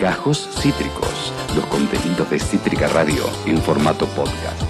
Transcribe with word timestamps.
Gajos 0.00 0.48
Cítricos, 0.62 1.30
los 1.54 1.66
contenidos 1.66 2.30
de 2.30 2.38
Cítrica 2.38 2.88
Radio 2.88 3.22
en 3.44 3.58
formato 3.58 4.06
podcast. 4.06 4.62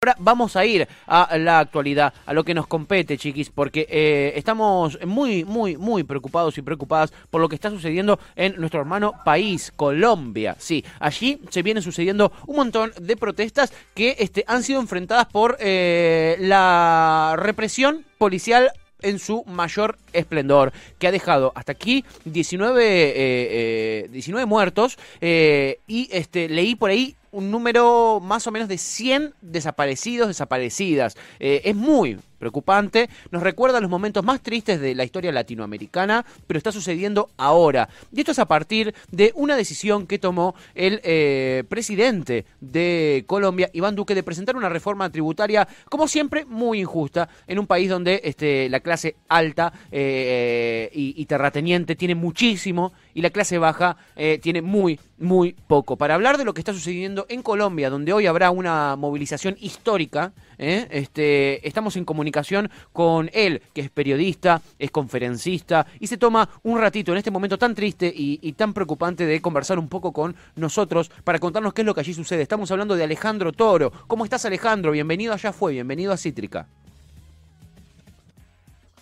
Ahora 0.00 0.16
vamos 0.18 0.56
a 0.56 0.64
ir 0.64 0.88
a 1.06 1.36
la 1.36 1.58
actualidad, 1.58 2.14
a 2.24 2.32
lo 2.32 2.44
que 2.44 2.54
nos 2.54 2.66
compete, 2.66 3.18
chiquis, 3.18 3.50
porque 3.50 3.86
eh, 3.90 4.32
estamos 4.36 4.98
muy, 5.04 5.44
muy, 5.44 5.76
muy 5.76 6.02
preocupados 6.02 6.56
y 6.56 6.62
preocupadas 6.62 7.12
por 7.28 7.42
lo 7.42 7.48
que 7.50 7.56
está 7.56 7.68
sucediendo 7.68 8.18
en 8.36 8.54
nuestro 8.56 8.80
hermano 8.80 9.12
país, 9.22 9.70
Colombia. 9.76 10.56
Sí, 10.58 10.82
allí 10.98 11.42
se 11.50 11.62
vienen 11.62 11.82
sucediendo 11.82 12.32
un 12.46 12.56
montón 12.56 12.92
de 12.98 13.18
protestas 13.18 13.70
que 13.94 14.16
este, 14.18 14.44
han 14.46 14.62
sido 14.62 14.80
enfrentadas 14.80 15.26
por 15.26 15.58
eh, 15.60 16.36
la 16.40 17.34
represión 17.36 18.06
policial 18.16 18.70
en 19.02 19.18
su 19.18 19.44
mayor 19.44 19.98
esplendor, 20.12 20.72
que 20.98 21.08
ha 21.08 21.12
dejado 21.12 21.52
hasta 21.54 21.72
aquí 21.72 22.04
19, 22.24 22.82
eh, 22.84 24.08
19 24.10 24.46
muertos 24.46 24.98
y 25.20 26.08
este, 26.10 26.48
leí 26.48 26.74
por 26.74 26.90
ahí 26.90 27.16
un 27.30 27.50
número 27.50 28.20
más 28.20 28.46
o 28.46 28.50
menos 28.50 28.68
de 28.68 28.78
100 28.78 29.34
desaparecidos, 29.40 30.28
desaparecidas. 30.28 31.16
Eh, 31.40 31.62
es 31.64 31.74
muy 31.74 32.18
preocupante, 32.38 33.08
nos 33.30 33.42
recuerda 33.42 33.80
los 33.80 33.90
momentos 33.90 34.24
más 34.24 34.40
tristes 34.40 34.80
de 34.80 34.94
la 34.94 35.04
historia 35.04 35.32
latinoamericana, 35.32 36.24
pero 36.46 36.58
está 36.58 36.72
sucediendo 36.72 37.30
ahora. 37.36 37.88
Y 38.12 38.20
esto 38.20 38.32
es 38.32 38.38
a 38.38 38.46
partir 38.46 38.94
de 39.10 39.32
una 39.34 39.56
decisión 39.56 40.06
que 40.06 40.18
tomó 40.18 40.54
el 40.74 41.00
eh, 41.04 41.64
presidente 41.68 42.46
de 42.60 43.24
Colombia, 43.26 43.70
Iván 43.72 43.94
Duque, 43.94 44.14
de 44.14 44.22
presentar 44.22 44.56
una 44.56 44.68
reforma 44.68 45.10
tributaria, 45.10 45.68
como 45.88 46.08
siempre, 46.08 46.44
muy 46.44 46.80
injusta, 46.80 47.28
en 47.46 47.58
un 47.58 47.66
país 47.66 47.88
donde 47.90 48.20
este, 48.24 48.68
la 48.68 48.80
clase 48.80 49.16
alta 49.28 49.72
eh, 49.90 50.90
y, 50.92 51.24
terrateniente 51.28 51.94
tiene 51.94 52.14
muchísimo 52.14 52.92
y 53.12 53.20
la 53.20 53.28
clase 53.28 53.58
baja 53.58 53.98
tiene 54.40 54.62
muy, 54.62 54.98
muy 55.18 55.54
poco. 55.66 55.96
Para 55.96 56.14
hablar 56.14 56.38
de 56.38 56.44
lo 56.44 56.54
que 56.54 56.60
está 56.62 56.72
sucediendo 56.72 57.26
en 57.28 57.42
Colombia, 57.42 57.90
donde 57.90 58.12
hoy 58.12 58.26
habrá 58.26 58.50
una 58.50 58.96
movilización 58.96 59.56
histórica, 59.60 60.32
¿eh? 60.58 60.86
este, 60.90 61.66
estamos 61.66 61.96
en 61.96 62.04
comunicación 62.04 62.70
con 62.92 63.30
él, 63.32 63.62
que 63.72 63.80
es 63.80 63.90
periodista, 63.90 64.60
es 64.78 64.90
conferencista, 64.90 65.86
y 66.00 66.06
se 66.06 66.18
toma 66.18 66.48
un 66.62 66.80
ratito 66.80 67.12
en 67.12 67.18
este 67.18 67.30
momento 67.30 67.58
tan 67.58 67.74
triste 67.74 68.12
y, 68.14 68.38
y 68.42 68.52
tan 68.52 68.72
preocupante 68.72 69.26
de 69.26 69.40
conversar 69.40 69.78
un 69.78 69.88
poco 69.88 70.12
con 70.12 70.36
nosotros 70.56 71.10
para 71.24 71.38
contarnos 71.38 71.72
qué 71.72 71.82
es 71.82 71.86
lo 71.86 71.94
que 71.94 72.00
allí 72.00 72.14
sucede. 72.14 72.42
Estamos 72.42 72.70
hablando 72.70 72.96
de 72.96 73.04
Alejandro 73.04 73.52
Toro. 73.52 73.92
¿Cómo 74.06 74.24
estás, 74.24 74.44
Alejandro? 74.44 74.92
Bienvenido 74.92 75.32
allá 75.32 75.52
fue, 75.52 75.72
bienvenido 75.72 76.12
a 76.12 76.16
Cítrica. 76.16 76.66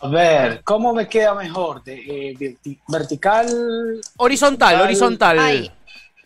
A 0.00 0.08
ver, 0.08 0.62
¿cómo 0.62 0.92
me 0.92 1.08
queda 1.08 1.34
mejor? 1.34 1.82
De, 1.82 2.36
eh, 2.38 2.56
vertical. 2.86 3.46
Horizontal, 4.18 4.82
horizontal. 4.82 5.38
Ahí. 5.38 5.72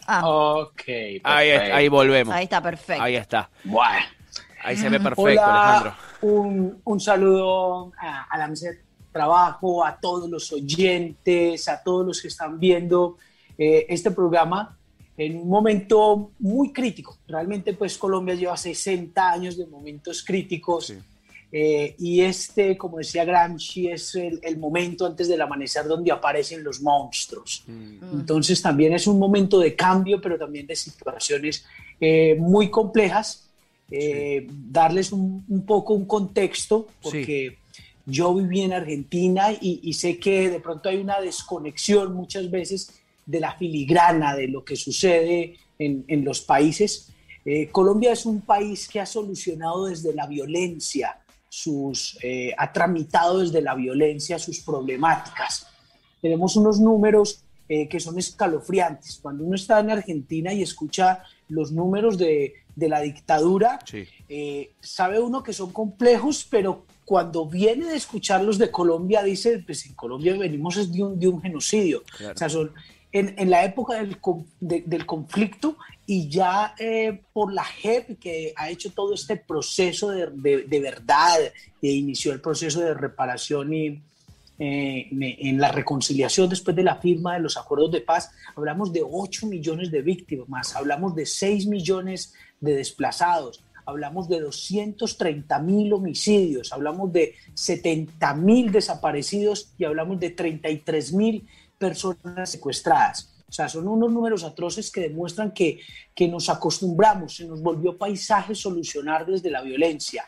Ah. 0.06 0.28
Ok. 0.28 0.82
Ahí, 1.22 1.50
ahí, 1.50 1.88
volvemos. 1.88 2.34
Ahí 2.34 2.44
está, 2.44 2.60
perfecto. 2.60 3.02
Ahí 3.02 3.14
está. 3.14 3.48
Bueno. 3.62 4.19
Ahí 4.62 4.76
se 4.76 4.88
ve 4.88 5.00
perfecto, 5.00 5.44
Alejandro. 5.44 5.94
Un, 6.22 6.80
un, 6.84 7.00
saludo 7.00 7.92
a, 7.98 8.36
la 8.36 8.48
mesa 8.48 8.70
de 8.70 8.80
trabajo, 9.10 9.84
a 9.84 9.98
todos 9.98 10.28
los 10.28 10.52
oyentes, 10.52 11.68
a 11.68 11.82
todos 11.82 12.06
los 12.06 12.20
que 12.20 12.28
están 12.28 12.58
viendo 12.58 13.16
eh, 13.56 13.86
este 13.88 14.10
programa 14.10 14.76
en 15.16 15.38
un 15.38 15.48
momento 15.48 16.30
muy 16.38 16.72
crítico. 16.72 17.18
Realmente, 17.26 17.74
pues 17.74 17.98
Colombia 17.98 18.34
lleva 18.34 18.56
60 18.56 19.30
años 19.30 19.56
de 19.56 19.66
momentos 19.66 20.22
críticos. 20.24 20.94
Eh, 21.52 21.96
y 21.98 22.20
este, 22.20 22.76
como 22.76 22.98
decía 22.98 23.24
Gramsci, 23.24 23.88
es 23.88 24.14
el, 24.14 24.56
momento 24.58 25.04
antes 25.04 25.26
del 25.26 25.42
amanecer 25.42 25.84
donde 25.86 26.12
aparecen 26.12 26.62
los 26.62 26.80
monstruos. 26.80 27.64
Mm. 27.66 28.20
Entonces 28.20 28.62
también 28.62 28.92
es 28.92 29.06
un 29.06 29.18
momento 29.18 29.58
de 29.58 29.74
cambio, 29.74 30.20
pero 30.20 30.38
también 30.38 30.66
de 30.66 30.76
situaciones 30.76 31.66
eh, 32.00 32.36
muy 32.38 32.70
complejas 32.70 33.49
eh, 33.92 34.46
darles 34.48 35.10
un, 35.10 35.64
poco 35.66 35.94
un 35.94 36.04
contexto, 36.04 36.86
porque 37.02 37.58
yo 38.06 38.32
viví 38.34 38.60
en 38.60 38.72
Argentina 38.72 39.48
y, 39.60 39.92
sé 39.94 40.18
que 40.18 40.48
de 40.48 40.60
pronto 40.60 40.88
hay 40.88 40.98
una 40.98 41.20
desconexión 41.20 42.14
muchas 42.14 42.50
veces 42.50 43.00
de 43.26 43.40
la 43.40 43.56
filigrana, 43.56 44.36
de 44.36 44.46
lo 44.46 44.64
que 44.64 44.76
sucede 44.76 45.56
en, 45.78 46.24
los 46.24 46.40
países. 46.40 47.10
Eh, 47.44 47.68
Colombia 47.68 48.12
es 48.12 48.26
un 48.26 48.42
país 48.42 48.88
que 48.88 49.00
ha 49.00 49.06
solucionado 49.06 49.86
desde 49.86 50.14
la 50.14 50.26
violencia, 50.26 51.18
sus, 51.48 52.16
eh, 52.22 52.54
ha 52.56 52.72
tramitado 52.72 53.40
desde 53.40 53.60
la 53.60 53.74
violencia 53.74 54.38
sus 54.38 54.60
problemáticas. 54.60 55.66
Tenemos 56.22 56.54
unos 56.54 56.78
números 56.78 57.42
que 57.68 58.00
son 58.00 58.18
escalofriantes. 58.18 59.20
Cuando 59.22 59.44
uno 59.44 59.54
está 59.54 59.78
en 59.78 59.90
Argentina 59.90 60.52
y 60.52 60.60
escucha 60.60 61.22
los 61.48 61.70
números 61.70 62.18
de, 62.18 62.54
de 62.76 62.88
la 62.88 63.00
dictadura, 63.00 63.78
eh, 64.28 64.72
sabe 64.80 65.20
uno 65.20 65.42
que 65.42 65.52
son 65.52 65.72
complejos, 65.72 66.46
pero 66.48 66.84
cuando 67.04 67.46
viene 67.46 67.86
de 67.86 67.96
escucharlos 67.96 68.58
de 68.58 68.70
Colombia, 68.70 69.22
dice, 69.22 69.62
pues 69.64 69.86
en 69.86 69.94
Colombia 69.94 70.36
venimos 70.36 70.92
de 70.92 71.02
un, 71.02 71.18
de 71.18 71.28
un 71.28 71.42
genocidio. 71.42 72.02
O 72.32 72.36
sea, 72.36 72.48
son 72.48 72.72
en, 73.12 73.34
en 73.36 73.50
la 73.50 73.64
época 73.64 73.94
del, 73.94 74.16
del 74.60 75.06
conflicto 75.06 75.76
y 76.06 76.28
ya 76.28 76.74
eh, 76.78 77.20
por 77.32 77.52
la 77.52 77.64
JEP 77.64 78.18
que 78.18 78.52
ha 78.56 78.70
hecho 78.70 78.92
todo 78.92 79.14
este 79.14 79.36
proceso 79.36 80.10
de, 80.10 80.28
de, 80.32 80.62
de 80.64 80.80
verdad, 80.80 81.38
e 81.82 81.88
inició 81.88 82.32
el 82.32 82.40
proceso 82.40 82.80
de 82.80 82.94
reparación 82.94 83.72
y, 83.72 84.02
eh, 84.62 85.08
en 85.10 85.58
la 85.58 85.72
reconciliación 85.72 86.50
después 86.50 86.76
de 86.76 86.82
la 86.82 86.96
firma 86.96 87.32
de 87.32 87.40
los 87.40 87.56
acuerdos 87.56 87.92
de 87.92 88.02
paz, 88.02 88.30
hablamos 88.54 88.92
de 88.92 89.02
8 89.02 89.46
millones 89.46 89.90
de 89.90 90.02
víctimas, 90.02 90.76
hablamos 90.76 91.14
de 91.14 91.24
6 91.24 91.66
millones 91.66 92.34
de 92.60 92.74
desplazados, 92.74 93.64
hablamos 93.86 94.28
de 94.28 94.38
230 94.40 95.58
mil 95.60 95.90
homicidios, 95.94 96.74
hablamos 96.74 97.10
de 97.10 97.36
70 97.54 98.34
mil 98.34 98.70
desaparecidos 98.70 99.72
y 99.78 99.84
hablamos 99.84 100.20
de 100.20 100.28
33 100.28 101.14
mil 101.14 101.48
personas 101.78 102.50
secuestradas. 102.50 103.32
O 103.48 103.52
sea, 103.52 103.66
son 103.66 103.88
unos 103.88 104.12
números 104.12 104.44
atroces 104.44 104.92
que 104.92 105.00
demuestran 105.00 105.52
que, 105.52 105.80
que 106.14 106.28
nos 106.28 106.50
acostumbramos, 106.50 107.36
se 107.36 107.46
nos 107.46 107.62
volvió 107.62 107.96
paisaje 107.96 108.54
solucionar 108.54 109.24
desde 109.24 109.50
la 109.50 109.62
violencia 109.62 110.26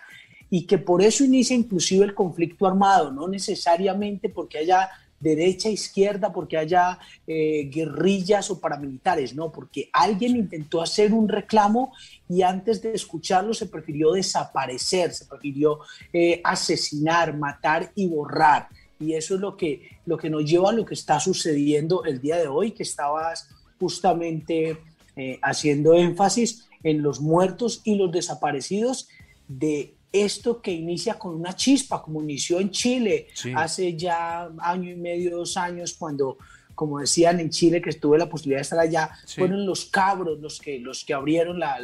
y 0.55 0.67
que 0.67 0.77
por 0.77 1.01
eso 1.01 1.25
inicia 1.25 1.57
inclusive 1.57 2.05
el 2.05 2.13
conflicto 2.13 2.67
armado, 2.67 3.11
no 3.11 3.27
necesariamente 3.27 4.29
porque 4.29 4.59
haya 4.59 4.91
derecha, 5.19 5.71
izquierda, 5.71 6.31
porque 6.31 6.59
haya 6.59 6.99
eh, 7.27 7.71
guerrillas 7.73 8.51
o 8.51 8.61
paramilitares, 8.61 9.35
no, 9.35 9.51
porque 9.51 9.89
alguien 9.95 10.37
intentó 10.37 10.83
hacer 10.83 11.15
un 11.15 11.27
reclamo 11.27 11.95
y 12.29 12.43
antes 12.43 12.83
de 12.83 12.93
escucharlo 12.93 13.55
se 13.55 13.65
prefirió 13.65 14.13
desaparecer, 14.13 15.15
se 15.15 15.25
prefirió 15.25 15.79
eh, 16.13 16.43
asesinar, 16.45 17.35
matar 17.35 17.91
y 17.95 18.09
borrar. 18.09 18.69
Y 19.01 19.15
eso 19.15 19.37
es 19.37 19.41
lo 19.41 19.57
que, 19.57 19.89
lo 20.05 20.19
que 20.19 20.29
nos 20.29 20.45
lleva 20.45 20.69
a 20.69 20.75
lo 20.75 20.85
que 20.85 20.93
está 20.93 21.19
sucediendo 21.19 22.05
el 22.05 22.21
día 22.21 22.37
de 22.37 22.49
hoy, 22.49 22.73
que 22.73 22.83
estabas 22.83 23.49
justamente 23.81 24.77
eh, 25.17 25.39
haciendo 25.41 25.95
énfasis 25.95 26.69
en 26.83 27.01
los 27.01 27.23
muertos 27.23 27.81
y 27.85 27.95
los 27.95 28.13
desaparecidos 28.13 29.09
de 29.49 29.95
esto 30.13 30.61
que 30.61 30.71
inicia 30.71 31.15
con 31.15 31.35
una 31.35 31.57
chispa, 31.57 32.03
como 32.03 32.23
inició 32.23 32.61
en 32.61 32.71
Chile 32.71 33.29
hace 33.55 33.97
ya 33.97 34.51
año 34.59 34.91
y 34.91 34.97
medio, 34.97 35.37
dos 35.39 35.57
años, 35.57 35.95
cuando, 35.99 36.37
como 36.75 37.01
decían 37.01 37.41
en 37.41 37.51
Chile, 37.51 37.81
que 37.81 37.91
estuve 37.91 38.19
la 38.19 38.29
posibilidad 38.29 38.59
de 38.59 38.63
estar 38.63 38.79
allá, 38.79 39.11
fueron 39.27 39.65
los 39.65 39.87
cabros 39.87 40.39
los 40.41 40.61
que, 40.61 40.79
los 40.79 41.05
que 41.05 41.15
abrieron 41.15 41.59
la, 41.59 41.81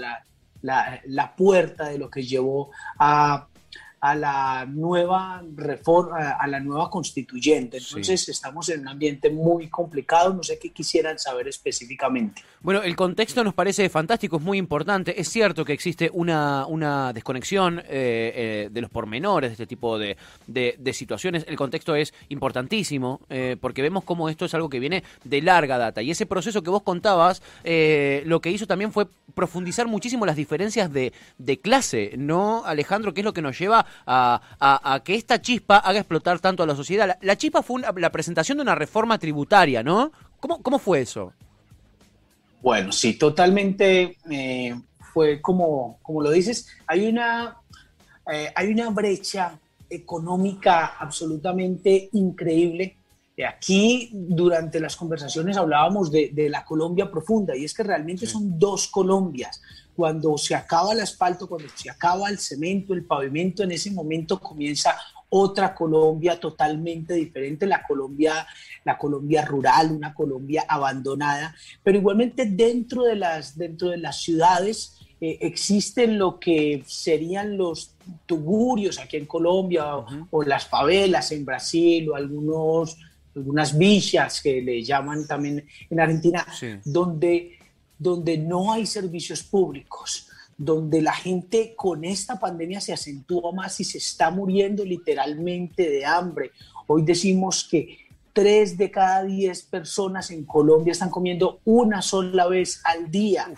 la, 0.60 1.00
la 1.06 1.36
puerta 1.36 1.88
de 1.88 1.98
lo 1.98 2.10
que 2.10 2.22
llevó 2.22 2.70
a 2.98 3.48
a 4.00 4.14
la 4.14 4.66
nueva 4.66 5.42
reforma, 5.56 6.30
a 6.30 6.46
la 6.46 6.60
nueva 6.60 6.90
constituyente. 6.90 7.78
Entonces 7.78 8.28
estamos 8.28 8.68
en 8.68 8.80
un 8.80 8.88
ambiente 8.88 9.30
muy 9.30 9.68
complicado, 9.68 10.32
no 10.34 10.42
sé 10.42 10.58
qué 10.58 10.70
quisieran 10.70 11.18
saber 11.18 11.48
específicamente. 11.48 12.42
Bueno, 12.60 12.82
el 12.82 12.96
contexto 12.96 13.44
nos 13.44 13.54
parece 13.54 13.88
fantástico, 13.88 14.36
es 14.36 14.42
muy 14.42 14.58
importante. 14.58 15.20
Es 15.20 15.28
cierto 15.28 15.64
que 15.64 15.72
existe 15.72 16.10
una, 16.12 16.66
una 16.66 17.12
desconexión 17.12 17.78
eh, 17.78 17.84
eh, 17.88 18.68
de 18.70 18.80
los 18.80 18.90
pormenores 18.90 19.50
de 19.50 19.52
este 19.52 19.66
tipo 19.66 19.98
de, 19.98 20.16
de, 20.46 20.92
situaciones. 20.92 21.44
El 21.48 21.56
contexto 21.56 21.94
es 21.94 22.12
importantísimo 22.28 23.20
eh, 23.28 23.56
porque 23.60 23.82
vemos 23.82 24.04
cómo 24.04 24.28
esto 24.28 24.44
es 24.44 24.54
algo 24.54 24.68
que 24.68 24.80
viene 24.80 25.04
de 25.24 25.42
larga 25.42 25.78
data. 25.78 26.02
Y 26.02 26.10
ese 26.10 26.26
proceso 26.26 26.62
que 26.62 26.70
vos 26.70 26.82
contabas, 26.82 27.42
lo 27.64 28.40
que 28.40 28.50
hizo 28.50 28.66
también 28.66 28.92
fue 28.92 29.06
profundizar 29.34 29.86
muchísimo 29.86 30.26
las 30.26 30.36
diferencias 30.36 30.92
de, 30.92 31.12
de 31.38 31.60
clase, 31.60 32.14
¿no, 32.16 32.64
Alejandro? 32.64 33.14
Que 33.14 33.20
es 33.20 33.24
lo 33.24 33.32
que 33.32 33.42
nos 33.42 33.58
lleva 33.58 33.86
a, 34.06 35.00
que 35.04 35.14
esta 35.14 35.40
chispa 35.40 35.78
haga 35.78 36.00
explotar 36.00 36.40
tanto 36.40 36.62
a 36.62 36.66
la 36.66 36.74
sociedad. 36.74 37.18
La, 37.20 37.36
chispa 37.36 37.62
fue 37.62 37.82
la 37.96 38.12
presentación 38.12 38.58
de 38.58 38.62
una 38.62 38.74
reforma 38.74 39.18
tributaria, 39.18 39.82
¿no? 39.82 40.12
¿Cómo, 40.40 40.62
cómo 40.62 40.78
fue 40.78 41.00
eso? 41.00 41.32
Bueno, 42.62 42.92
sí, 42.92 43.14
totalmente 43.14 44.16
eh, 44.30 44.74
fue 45.12 45.40
como, 45.40 45.98
como 46.02 46.22
lo 46.22 46.30
dices, 46.30 46.68
hay 46.86 47.06
una, 47.06 47.56
eh, 48.32 48.52
hay 48.54 48.68
una 48.68 48.90
brecha 48.90 49.58
económica 49.88 50.96
absolutamente 50.98 52.08
increíble 52.12 52.98
Aquí, 53.46 54.10
durante 54.12 54.80
las 54.80 54.96
conversaciones, 54.96 55.56
hablábamos 55.56 56.10
de, 56.10 56.30
de, 56.32 56.48
la 56.48 56.64
Colombia 56.64 57.10
profunda, 57.10 57.56
y 57.56 57.64
es 57.64 57.74
que 57.74 57.84
realmente 57.84 58.26
sí. 58.26 58.32
son 58.32 58.58
dos 58.58 58.88
Colombias. 58.88 59.62
Cuando 59.98 60.38
se 60.38 60.54
acaba 60.54 60.92
el 60.92 61.00
asfalto, 61.00 61.48
cuando 61.48 61.68
se 61.74 61.90
acaba 61.90 62.30
el 62.30 62.38
cemento, 62.38 62.94
el 62.94 63.04
pavimento, 63.04 63.64
en 63.64 63.72
ese 63.72 63.90
momento 63.90 64.38
comienza 64.38 64.96
otra 65.28 65.74
Colombia 65.74 66.38
totalmente 66.38 67.14
diferente, 67.14 67.66
la 67.66 67.82
Colombia, 67.82 68.46
la 68.84 68.96
Colombia 68.96 69.44
rural, 69.44 69.90
una 69.90 70.14
Colombia 70.14 70.64
abandonada, 70.68 71.52
pero 71.82 71.98
igualmente 71.98 72.46
dentro 72.46 73.02
de 73.02 73.16
las, 73.16 73.58
dentro 73.58 73.88
de 73.90 73.96
las 73.96 74.20
ciudades 74.20 75.00
eh, 75.20 75.38
existen 75.40 76.16
lo 76.16 76.38
que 76.38 76.84
serían 76.86 77.56
los 77.56 77.96
tuburios 78.24 79.00
aquí 79.00 79.16
en 79.16 79.26
Colombia 79.26 79.96
o, 79.96 80.06
o, 80.30 80.44
las 80.44 80.66
favelas 80.66 81.32
en 81.32 81.44
Brasil 81.44 82.08
o 82.08 82.14
algunos, 82.14 82.98
algunas 83.34 83.76
villas 83.76 84.40
que 84.40 84.62
le 84.62 84.80
llaman 84.84 85.26
también 85.26 85.66
en 85.90 85.98
Argentina, 85.98 86.46
sí. 86.56 86.76
donde, 86.84 87.57
donde 87.98 88.38
no 88.38 88.72
hay 88.72 88.86
servicios 88.86 89.42
públicos 89.42 90.28
donde 90.58 91.00
la 91.00 91.12
gente 91.12 91.74
con 91.76 92.04
esta 92.04 92.40
pandemia 92.40 92.80
se 92.80 92.92
acentúa 92.92 93.52
más 93.52 93.78
y 93.78 93.84
se 93.84 93.98
está 93.98 94.32
muriendo 94.32 94.84
literalmente 94.84 95.88
de 95.88 96.04
hambre. 96.04 96.50
Hoy 96.88 97.02
decimos 97.02 97.66
que 97.70 97.96
tres 98.32 98.76
de 98.76 98.90
cada 98.90 99.22
diez 99.22 99.62
personas 99.62 100.32
en 100.32 100.44
Colombia 100.44 100.92
están 100.92 101.10
comiendo 101.10 101.60
una 101.64 102.02
sola 102.02 102.48
vez 102.48 102.80
al 102.84 103.08
día 103.08 103.52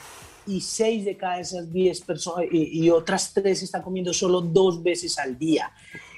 y 0.46 0.60
seis 0.60 1.06
de 1.06 1.16
cada 1.16 1.40
esas 1.40 1.72
diez 1.72 2.02
personas 2.02 2.44
y, 2.52 2.84
y 2.84 2.90
otras 2.90 3.32
tres 3.32 3.62
están 3.62 3.82
comiendo 3.82 4.12
solo 4.12 4.42
dos 4.42 4.82
veces 4.82 5.19
al 5.19 5.38
día. 5.38 5.72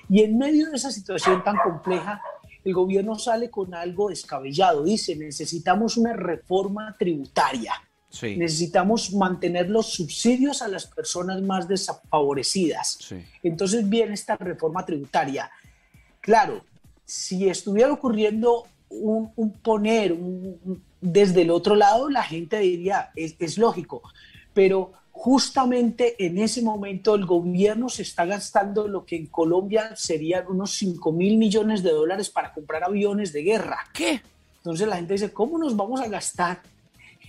Y 0.09 0.23
en 0.23 0.37
medio 0.37 0.69
de 0.69 0.77
esa 0.77 0.91
situación 0.91 1.45
tan 1.45 1.57
compleja, 1.59 2.21
el 2.65 2.75
gobierno 2.75 3.17
sale 3.19 3.51
con 3.51 3.73
algo 3.73 4.09
descabellado. 4.09 4.83
Dice, 4.83 5.15
necesitamos 5.15 5.97
una 5.97 6.13
reforma 6.13 6.97
tributaria. 6.99 7.73
Sí. 8.13 8.37
Necesitamos 8.37 9.13
mantener 9.15 9.71
los 9.71 9.87
subsidios 9.87 10.61
a 10.61 10.69
las 10.69 10.87
personas 10.87 11.41
más 11.41 11.67
desfavorecidas. 11.67 12.99
Sí. 13.01 13.25
Entonces 13.43 13.89
viene 13.89 14.13
esta 14.13 14.37
reforma 14.37 14.85
tributaria. 14.85 15.51
Claro, 16.21 16.63
si 17.07 17.49
estuviera 17.49 17.91
ocurriendo 17.91 18.67
un, 18.91 19.33
un 19.35 19.53
poner 19.53 20.13
un, 20.13 20.59
un, 20.65 20.83
desde 21.01 21.43
el 21.43 21.51
otro 21.51 21.75
lado, 21.75 22.11
la 22.11 22.23
gente 22.23 22.59
diría, 22.59 23.11
es, 23.17 23.35
es 23.39 23.57
lógico, 23.57 24.03
pero 24.53 24.93
justamente 25.11 26.15
en 26.25 26.39
ese 26.39 26.63
momento 26.63 27.15
el 27.15 27.27
gobierno 27.27 27.89
se 27.89 28.03
está 28.03 28.25
gastando 28.25 28.89
lo 28.89 29.05
que 29.05 29.17
en 29.17 29.27
Colombia 29.27 29.95
serían 29.97 30.47
unos 30.49 30.73
5 30.73 31.13
mil 31.13 31.39
millones 31.39 31.83
de 31.83 31.93
dólares 31.93 32.31
para 32.31 32.53
comprar 32.53 32.85
aviones 32.85 33.33
de 33.33 33.43
guerra. 33.43 33.79
¿Qué? 33.93 34.23
Entonces 34.59 34.87
la 34.87 34.97
gente 34.97 35.15
dice, 35.15 35.33
¿cómo 35.33 35.59
nos 35.59 35.77
vamos 35.77 36.01
a 36.01 36.09
gastar 36.09 36.63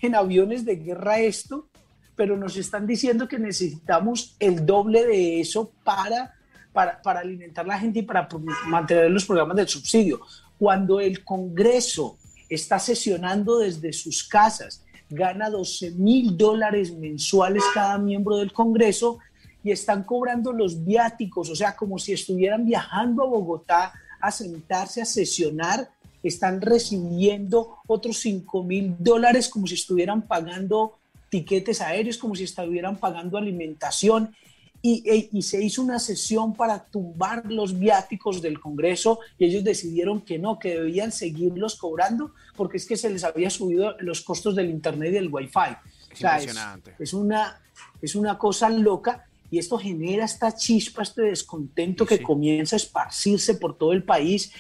en 0.03 0.15
aviones 0.15 0.65
de 0.65 0.75
guerra 0.75 1.19
esto, 1.19 1.67
pero 2.15 2.38
nos 2.38 2.57
están 2.57 2.85
diciendo 2.85 3.27
que 3.27 3.39
necesitamos 3.39 4.35
el 4.39 4.65
doble 4.65 5.05
de 5.05 5.39
eso 5.39 5.71
para, 5.83 6.35
para, 6.71 7.01
para 7.01 7.21
alimentar 7.21 7.65
a 7.65 7.69
la 7.69 7.79
gente 7.79 8.00
y 8.00 8.03
para 8.03 8.27
mantener 8.67 9.09
los 9.09 9.25
programas 9.25 9.57
del 9.57 9.67
subsidio. 9.67 10.21
Cuando 10.59 11.00
el 11.00 11.23
Congreso 11.23 12.17
está 12.50 12.79
sesionando 12.79 13.59
desde 13.59 13.94
sus 13.94 14.27
casas, 14.27 14.83
gana 15.09 15.50
12 15.50 15.91
mil 15.91 16.38
dólares 16.38 16.94
mensuales 16.94 17.63
cada 17.73 17.97
miembro 17.97 18.38
del 18.38 18.51
Congreso 18.51 19.19
y 19.63 19.71
están 19.71 20.03
cobrando 20.03 20.51
los 20.51 20.83
viáticos, 20.83 21.50
o 21.50 21.55
sea, 21.55 21.75
como 21.75 21.97
si 21.97 22.11
estuvieran 22.11 22.65
viajando 22.65 23.23
a 23.23 23.27
Bogotá 23.27 23.94
a 24.19 24.31
sentarse 24.31 25.01
a 25.01 25.05
sesionar 25.05 25.89
están 26.23 26.61
recibiendo 26.61 27.77
otros 27.85 28.17
5 28.19 28.63
mil 28.63 28.95
dólares 28.97 29.49
como 29.49 29.67
si 29.67 29.75
estuvieran 29.75 30.23
pagando 30.23 30.97
tiquetes 31.29 31.81
aéreos, 31.81 32.17
como 32.17 32.35
si 32.35 32.45
estuvieran 32.45 32.97
pagando 32.97 33.37
alimentación. 33.37 34.33
Y, 34.85 35.01
e, 35.09 35.29
y, 35.31 35.41
se 35.43 35.63
hizo 35.63 35.81
una 35.81 35.97
sesión 35.97 36.53
para 36.53 36.83
tumbar 36.83 37.49
los 37.49 37.79
viáticos 37.79 38.41
del 38.41 38.59
Congreso 38.59 39.19
y 39.37 39.45
ellos 39.45 39.63
decidieron 39.63 40.19
que 40.19 40.37
no, 40.37 40.59
que 40.59 40.77
debían 40.77 41.13
seguirlos 41.13 41.75
cobrando 41.75 42.33
porque 42.57 42.75
es 42.75 42.85
que 42.85 42.97
se 42.97 43.09
les 43.09 43.23
había 43.23 43.49
subido 43.49 43.95
los 43.99 44.19
costos 44.19 44.55
del 44.57 44.69
Internet 44.69 45.11
y 45.11 45.13
del 45.13 45.29
Wi-Fi. 45.33 45.77
Es 46.11 46.17
o 46.17 46.17
sea, 46.17 46.33
impresionante. 46.33 46.91
Es, 46.91 46.99
es, 46.99 47.13
una, 47.13 47.61
es 48.01 48.15
una 48.15 48.37
cosa 48.37 48.69
loca 48.69 49.25
y 49.49 49.57
esto 49.57 49.77
genera 49.77 50.25
esta 50.25 50.53
chispa, 50.53 51.03
este 51.03 51.21
descontento 51.21 52.03
sí, 52.03 52.09
que 52.09 52.17
sí. 52.17 52.23
comienza 52.23 52.75
a 52.75 52.77
esparcirse 52.77 53.55
por 53.55 53.77
todo 53.77 53.93
el 53.93 54.03
país 54.03 54.51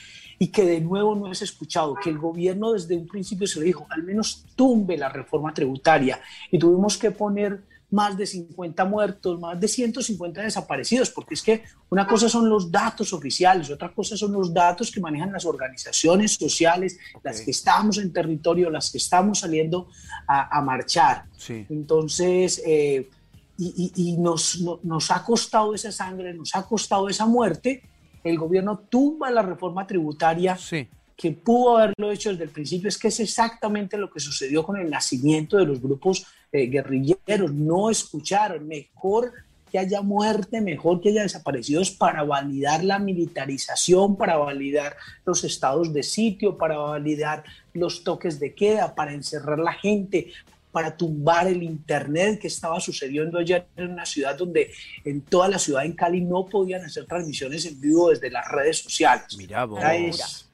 y 0.43 0.47
que 0.47 0.65
de 0.65 0.81
nuevo 0.81 1.15
no 1.15 1.31
es 1.31 1.41
escuchado, 1.41 1.95
que 1.95 2.09
el 2.09 2.17
gobierno 2.17 2.73
desde 2.73 2.97
un 2.97 3.07
principio 3.07 3.47
se 3.47 3.61
le 3.61 3.67
dijo, 3.67 3.87
al 3.89 4.03
menos 4.03 4.43
tumbe 4.57 4.97
la 4.97 5.07
reforma 5.07 5.53
tributaria 5.53 6.19
y 6.51 6.59
tuvimos 6.59 6.97
que 6.97 7.11
poner 7.11 7.63
más 7.91 8.17
de 8.17 8.25
50 8.25 8.83
muertos, 8.83 9.39
más 9.39 9.57
de 9.57 9.69
150 9.69 10.41
desaparecidos, 10.41 11.11
porque 11.11 11.35
es 11.35 11.41
que 11.41 11.63
una 11.89 12.05
cosa 12.05 12.27
son 12.27 12.49
los 12.49 12.69
datos 12.69 13.13
oficiales, 13.13 13.71
otra 13.71 13.93
cosa 13.93 14.17
son 14.17 14.33
los 14.33 14.53
datos 14.53 14.91
que 14.91 14.99
manejan 14.99 15.31
las 15.31 15.45
organizaciones 15.45 16.33
sociales, 16.33 16.99
okay. 17.15 17.31
las 17.31 17.39
que 17.39 17.51
estamos 17.51 17.97
en 17.97 18.11
territorio, 18.11 18.69
las 18.69 18.91
que 18.91 18.97
estamos 18.97 19.39
saliendo 19.39 19.87
a, 20.27 20.57
a 20.57 20.61
marchar. 20.61 21.23
Sí. 21.37 21.65
Entonces, 21.69 22.61
eh, 22.65 23.09
y, 23.57 23.93
y, 23.95 24.09
y 24.09 24.17
nos, 24.17 24.59
no, 24.59 24.81
nos 24.83 25.09
ha 25.09 25.23
costado 25.23 25.73
esa 25.73 25.93
sangre, 25.93 26.33
nos 26.33 26.53
ha 26.53 26.63
costado 26.63 27.07
esa 27.07 27.25
muerte, 27.25 27.81
el 28.23 28.37
gobierno 28.37 28.79
tumba 28.89 29.29
la 29.29 29.41
reforma 29.41 29.85
tributaria 29.85 30.57
sí. 30.57 30.87
que 31.15 31.31
pudo 31.31 31.77
haberlo 31.77 32.11
hecho 32.11 32.31
desde 32.31 32.45
el 32.45 32.49
principio. 32.49 32.89
Es 32.89 32.97
que 32.97 33.09
es 33.09 33.19
exactamente 33.19 33.97
lo 33.97 34.09
que 34.09 34.19
sucedió 34.19 34.63
con 34.63 34.77
el 34.77 34.89
nacimiento 34.89 35.57
de 35.57 35.65
los 35.65 35.81
grupos 35.81 36.25
eh, 36.51 36.67
guerrilleros. 36.67 37.53
No 37.53 37.89
escucharon. 37.89 38.67
Mejor 38.67 39.31
que 39.73 39.79
haya 39.79 40.03
muerte, 40.03 40.61
mejor 40.61 41.01
que 41.01 41.09
haya 41.09 41.23
desaparecidos 41.23 41.89
para 41.89 42.21
validar 42.21 42.83
la 42.83 42.99
militarización, 42.99 44.15
para 44.17 44.37
validar 44.37 44.95
los 45.25 45.43
estados 45.43 45.91
de 45.91 46.03
sitio, 46.03 46.59
para 46.59 46.77
validar 46.77 47.43
los 47.73 48.03
toques 48.03 48.39
de 48.39 48.53
queda, 48.53 48.93
para 48.93 49.13
encerrar 49.13 49.57
la 49.57 49.73
gente, 49.73 50.31
para 50.73 50.97
tumbar 50.97 51.47
el 51.47 51.61
Internet 51.61 52.39
que 52.41 52.47
estaba 52.47 52.79
sucediendo 52.79 53.37
ayer 53.37 53.67
en 53.77 53.91
una 53.91 54.07
ciudad 54.07 54.35
donde 54.35 54.73
en 55.05 55.21
toda 55.21 55.47
la 55.47 55.59
ciudad 55.59 55.85
en 55.85 55.93
Cali 55.93 56.19
no 56.19 56.47
podían 56.47 56.83
hacer 56.83 57.05
transmisiones 57.05 57.65
en 57.67 57.79
vivo 57.79 58.09
desde 58.09 58.31
las 58.31 58.45
redes 58.49 58.79
sociales. 58.79 59.37
Mirá 59.37 59.65
vos. 59.65 59.79
Es, 59.83 60.49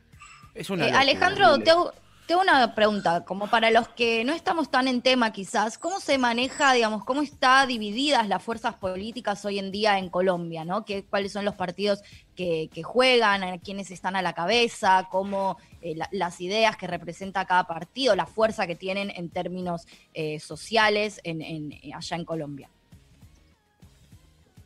es 0.54 0.70
una 0.70 0.90
eh, 0.90 0.92
Alejandro, 0.92 1.58
te 1.60 1.72
hago, 1.72 1.94
una 2.42 2.76
pregunta, 2.76 3.24
como 3.24 3.48
para 3.48 3.72
los 3.72 3.88
que 3.88 4.26
no 4.26 4.34
estamos 4.34 4.70
tan 4.70 4.90
en 4.90 5.02
tema 5.02 5.32
quizás, 5.32 5.78
¿cómo 5.78 6.02
se 6.02 6.18
maneja, 6.18 6.74
digamos, 6.74 7.06
cómo 7.06 7.22
está 7.22 7.66
divididas 7.66 8.28
las 8.28 8.44
fuerzas 8.44 8.76
políticas 8.76 9.44
hoy 9.46 9.58
en 9.58 9.72
día 9.72 9.98
en 9.98 10.10
Colombia, 10.10 10.66
¿no? 10.66 10.84
¿Qué, 10.84 11.06
¿Cuáles 11.06 11.32
son 11.32 11.46
los 11.46 11.56
partidos 11.56 12.02
que, 12.36 12.70
que 12.74 12.84
juegan, 12.84 13.42
a 13.42 13.58
quiénes 13.58 13.90
están 13.90 14.18
a 14.18 14.22
la 14.22 14.34
cabeza, 14.34 15.08
cómo 15.10 15.58
eh, 15.82 15.96
la, 15.96 16.10
las 16.12 16.42
ideas 16.42 16.78
que 16.78 16.88
representa 16.88 17.46
cada 17.46 17.66
partido, 17.66 18.16
la 18.16 18.26
fuerza 18.26 18.68
que 18.68 18.76
tienen 18.76 19.12
en 19.16 19.30
términos 19.30 19.88
eh, 20.14 20.40
sociales 20.40 21.22
en, 21.24 21.42
en, 21.42 21.74
allá 21.94 22.18
en 22.18 22.26
Colombia? 22.26 22.70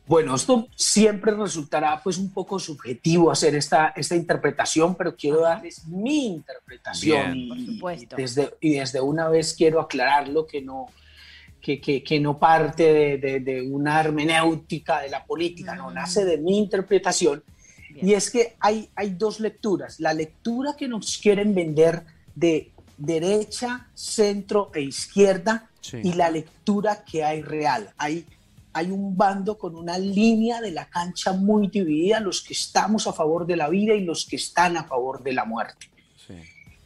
Bueno, 0.06 0.34
esto 0.34 0.68
siempre 0.76 1.32
resultará 1.32 1.98
pues 2.02 2.18
un 2.18 2.30
poco 2.30 2.58
subjetivo 2.58 3.30
hacer 3.30 3.54
esta, 3.54 3.88
esta 3.96 4.14
interpretación, 4.14 4.94
pero 4.96 5.16
quiero 5.16 5.40
darles 5.40 5.86
mi 5.86 6.26
interpretación 6.26 7.32
Bien, 7.32 7.58
y, 7.58 8.02
y, 8.02 8.06
desde, 8.14 8.54
y 8.60 8.74
desde 8.74 9.00
una 9.00 9.28
vez 9.28 9.54
quiero 9.54 9.80
aclararlo 9.80 10.46
que 10.46 10.60
no, 10.60 10.88
que, 11.64 11.80
que, 11.80 12.02
que 12.02 12.20
no 12.20 12.38
parte 12.38 12.92
de, 12.92 13.16
de, 13.16 13.40
de, 13.40 13.62
una 13.62 13.98
hermenéutica 13.98 15.00
de 15.00 15.08
la 15.08 15.24
política, 15.24 15.74
no, 15.74 15.90
nace 15.90 16.26
de 16.26 16.36
mi 16.36 16.58
interpretación. 16.58 17.42
Bien. 17.94 18.08
Y 18.08 18.14
es 18.14 18.30
que 18.30 18.56
hay, 18.60 18.90
hay 18.94 19.10
dos 19.10 19.40
lecturas. 19.40 20.00
La 20.00 20.12
lectura 20.12 20.74
que 20.76 20.88
nos 20.88 21.18
quieren 21.18 21.54
vender 21.54 22.04
de 22.34 22.72
derecha, 22.98 23.88
centro 23.94 24.70
e 24.74 24.82
izquierda 24.82 25.70
sí. 25.80 26.00
y 26.02 26.12
la 26.12 26.30
lectura 26.30 27.04
que 27.04 27.24
hay 27.24 27.42
real. 27.42 27.90
Hay 27.96 28.26
hay 28.74 28.90
un 28.90 29.16
bando 29.16 29.56
con 29.56 29.76
una 29.76 29.96
línea 29.96 30.60
de 30.60 30.72
la 30.72 30.90
cancha 30.90 31.32
muy 31.32 31.68
dividida, 31.68 32.18
los 32.18 32.42
que 32.42 32.54
estamos 32.54 33.06
a 33.06 33.12
favor 33.12 33.46
de 33.46 33.56
la 33.56 33.68
vida 33.68 33.94
y 33.94 34.04
los 34.04 34.26
que 34.26 34.34
están 34.34 34.76
a 34.76 34.82
favor 34.84 35.22
de 35.22 35.32
la 35.32 35.44
muerte. 35.44 35.86
Sí. 36.26 36.34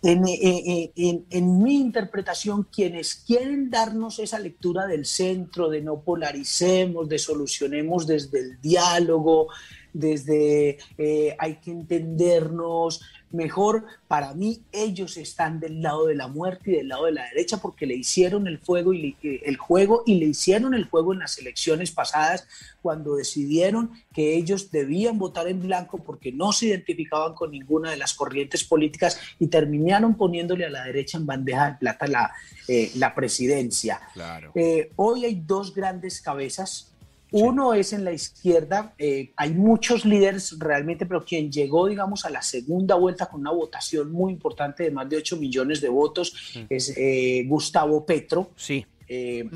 En, 0.03 0.23
en, 0.29 0.93
en, 0.95 1.27
en, 1.31 1.63
mi 1.63 1.81
interpretación, 1.81 2.69
quienes 2.71 3.15
quieren 3.15 3.71
darnos 3.71 4.19
esa 4.19 4.39
lectura 4.39 4.87
del 4.87 5.07
centro, 5.07 5.71
de 5.71 5.81
no 5.81 6.01
polaricemos, 6.01 7.09
de 7.09 7.19
solucionemos 7.19 8.07
desde 8.07 8.39
el 8.39 8.61
diálogo, 8.61 9.49
desde 9.93 10.79
eh, 10.97 11.37
hay 11.39 11.57
que 11.57 11.71
entendernos 11.71 13.03
mejor. 13.31 13.85
Para 14.07 14.33
mí 14.35 14.63
ellos 14.73 15.17
están 15.17 15.61
del 15.61 15.83
lado 15.83 16.07
de 16.07 16.15
la 16.15 16.29
muerte 16.29 16.71
y 16.71 16.77
del 16.77 16.89
lado 16.89 17.07
de 17.07 17.13
la 17.13 17.25
derecha 17.25 17.59
porque 17.59 17.87
le 17.87 17.95
hicieron 17.95 18.47
el, 18.47 18.59
fuego 18.59 18.93
y 18.95 19.17
eh, 19.23 19.43
el 19.45 19.57
juego 19.57 20.03
y 20.07 20.15
le 20.15 20.27
hicieron 20.27 20.75
el 20.75 20.85
juego 20.85 21.13
en 21.13 21.21
las 21.21 21.39
elecciones 21.39 21.91
pasadas 21.91 22.47
cuando 22.81 23.17
decidieron 23.17 23.93
que 24.15 24.35
ellos 24.37 24.71
debían 24.71 25.19
votar 25.19 25.49
en 25.49 25.61
blanco 25.61 25.99
porque 25.99 26.33
no 26.33 26.53
se 26.53 26.67
identificaban 26.67 27.35
con 27.35 27.51
ninguna 27.51 27.91
de 27.91 27.97
las 27.97 28.15
corrientes 28.15 28.65
políticas 28.65 29.19
y 29.39 29.49
terminaron 29.49 30.15
poniéndole 30.15 30.65
a 30.65 30.71
la 30.71 30.85
derecha 30.85 31.19
en 31.19 31.27
bandeja 31.27 31.73
de 31.73 31.79
plata 31.79 32.07
la, 32.07 32.33
eh, 32.67 32.91
la 32.97 33.15
presidencia. 33.15 34.01
Claro. 34.15 34.53
hoy 34.97 35.25
hay 35.25 35.35
dos 35.35 35.75
grandes 35.75 36.21
cabezas 36.21 36.93
uno 37.31 37.75
es 37.75 37.93
en 37.93 38.05
la 38.05 38.13
izquierda, 38.13 38.95
eh, 38.99 39.33
hay 39.37 39.53
muchos 39.53 40.05
líderes 40.05 40.59
realmente, 40.59 41.07
pero 41.07 41.25
quien 41.25 41.53
llegó, 41.53 41.87
digamos, 41.87 42.25
a 42.25 42.31
la 42.31 42.43
segunda 42.43 42.95
vuelta 42.95 43.27
con 43.27 43.41
una 43.41 43.51
votación 43.51 44.11
muy 44.11 44.33
importante 44.33 44.85
de 44.85 44.91
más 44.91 45.09
de 45.09 45.19
8 45.19 45.37
millones 45.37 45.81
de 45.81 45.89
votos 45.89 46.57
es 46.69 46.95
eh, 46.97 47.45
Gustavo 47.47 48.05
Petro. 48.07 48.51
Sí. 48.57 48.85
Eh, 49.09 49.49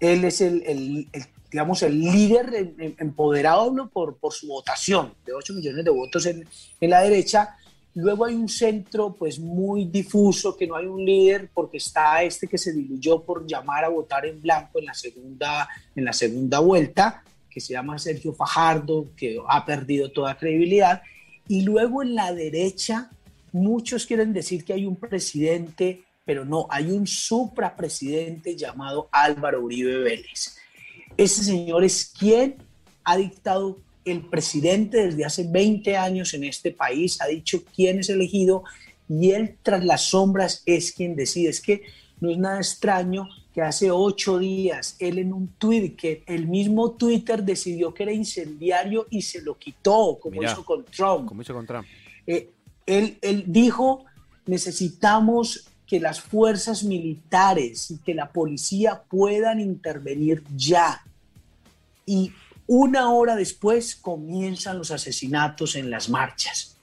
él 0.00 0.24
es 0.24 0.40
el, 0.40 1.08
digamos, 1.50 1.82
el 1.82 2.00
líder 2.00 2.74
empoderado 2.98 3.88
por, 3.92 4.16
por 4.16 4.32
su 4.32 4.48
votación 4.48 5.14
de 5.24 5.32
8 5.32 5.54
millones 5.54 5.84
de 5.84 5.90
votos 5.90 6.26
en, 6.26 6.46
en 6.80 6.90
la 6.90 7.00
derecha 7.00 7.56
Luego 7.94 8.24
hay 8.24 8.34
un 8.34 8.48
centro 8.48 9.14
pues 9.14 9.38
muy 9.38 9.84
difuso, 9.84 10.56
que 10.56 10.66
no 10.66 10.74
hay 10.74 10.86
un 10.86 11.04
líder 11.04 11.48
porque 11.54 11.76
está 11.76 12.22
este 12.24 12.48
que 12.48 12.58
se 12.58 12.72
diluyó 12.72 13.22
por 13.22 13.46
llamar 13.46 13.84
a 13.84 13.88
votar 13.88 14.26
en 14.26 14.42
blanco 14.42 14.80
en 14.80 14.86
la 14.86 14.94
segunda, 14.94 15.68
en 15.94 16.04
la 16.04 16.12
segunda 16.12 16.58
vuelta, 16.58 17.22
que 17.48 17.60
se 17.60 17.72
llama 17.72 17.98
Sergio 18.00 18.34
Fajardo, 18.34 19.06
que 19.16 19.38
ha 19.46 19.64
perdido 19.64 20.10
toda 20.10 20.36
credibilidad. 20.36 21.02
Y 21.46 21.62
luego 21.62 22.02
en 22.02 22.16
la 22.16 22.32
derecha, 22.32 23.10
muchos 23.52 24.06
quieren 24.06 24.32
decir 24.32 24.64
que 24.64 24.72
hay 24.72 24.86
un 24.86 24.96
presidente, 24.96 26.02
pero 26.24 26.44
no, 26.44 26.66
hay 26.70 26.90
un 26.90 27.06
suprapresidente 27.06 28.56
llamado 28.56 29.08
Álvaro 29.12 29.62
Uribe 29.62 29.98
Vélez. 29.98 30.56
Ese 31.16 31.44
señor 31.44 31.84
es 31.84 32.12
quien 32.18 32.56
ha 33.04 33.16
dictado 33.16 33.78
el 34.04 34.22
presidente 34.22 35.06
desde 35.06 35.24
hace 35.24 35.46
20 35.48 35.96
años 35.96 36.34
en 36.34 36.44
este 36.44 36.70
país 36.70 37.20
ha 37.20 37.26
dicho 37.26 37.62
quién 37.74 38.00
es 38.00 38.10
elegido 38.10 38.64
y 39.08 39.30
él 39.30 39.56
tras 39.62 39.84
las 39.84 40.02
sombras 40.02 40.62
es 40.66 40.92
quien 40.92 41.16
decide. 41.16 41.50
Es 41.50 41.60
que 41.60 41.82
no 42.20 42.30
es 42.30 42.38
nada 42.38 42.58
extraño 42.58 43.28
que 43.54 43.62
hace 43.62 43.90
ocho 43.90 44.38
días 44.38 44.96
él 44.98 45.18
en 45.18 45.32
un 45.32 45.48
tweet 45.58 45.94
que 45.94 46.22
el 46.26 46.48
mismo 46.48 46.92
Twitter 46.92 47.42
decidió 47.42 47.94
que 47.94 48.02
era 48.02 48.12
incendiario 48.12 49.06
y 49.10 49.22
se 49.22 49.42
lo 49.42 49.56
quitó, 49.56 50.18
como 50.20 50.42
hizo 50.42 50.64
con 50.64 50.84
Trump. 50.84 51.28
Como 51.28 51.42
hizo 51.42 51.54
con 51.54 51.66
Trump. 51.66 51.86
Eh, 52.26 52.50
él, 52.86 53.18
él 53.22 53.44
dijo, 53.46 54.04
necesitamos 54.46 55.68
que 55.86 56.00
las 56.00 56.20
fuerzas 56.20 56.82
militares 56.82 57.90
y 57.90 57.98
que 57.98 58.14
la 58.14 58.30
policía 58.30 59.02
puedan 59.08 59.60
intervenir 59.60 60.42
ya. 60.56 61.04
Y 62.06 62.32
una 62.66 63.10
hora 63.12 63.36
después 63.36 63.96
comienzan 63.96 64.78
los 64.78 64.90
asesinatos 64.90 65.76
en 65.76 65.90
las 65.90 66.08
marchas. 66.08 66.78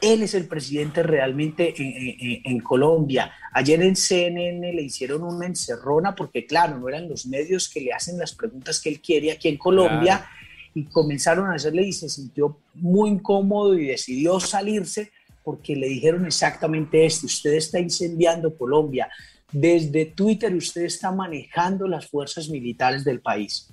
Él 0.00 0.22
es 0.22 0.32
el 0.32 0.46
presidente 0.46 1.02
realmente 1.02 1.74
en, 1.76 2.60
Colombia. 2.60 3.32
Ayer 3.52 3.82
en 3.82 3.96
CNN 3.96 4.72
le 4.72 4.82
hicieron 4.82 5.22
una 5.22 5.46
encerrona 5.46 6.14
porque, 6.14 6.46
claro, 6.46 6.78
no 6.78 6.88
eran 6.88 7.06
los 7.06 7.26
medios 7.26 7.68
que 7.68 7.82
le 7.82 7.92
hacen 7.92 8.18
las 8.18 8.34
preguntas 8.34 8.80
que 8.80 8.88
él 8.88 9.00
quiere 9.00 9.30
aquí 9.30 9.48
en 9.48 9.58
Colombia 9.58 10.26
y 10.74 10.84
comenzaron 10.84 11.50
a 11.50 11.54
hacerle 11.54 11.82
y 11.82 11.92
se 11.92 12.08
sintió 12.08 12.58
muy 12.74 13.10
incómodo 13.10 13.74
y 13.74 13.88
decidió 13.88 14.40
salirse 14.40 15.10
porque 15.42 15.76
le 15.76 15.88
dijeron 15.88 16.24
exactamente 16.24 17.04
esto, 17.04 17.26
usted 17.26 17.54
está 17.54 17.78
incendiando 17.78 18.56
Colombia. 18.56 19.08
Desde 19.52 20.06
Twitter 20.06 20.54
usted 20.54 20.84
está 20.84 21.10
manejando 21.12 21.88
las 21.88 22.06
fuerzas 22.06 22.48
militares 22.48 23.04
del 23.04 23.20
país. 23.20 23.70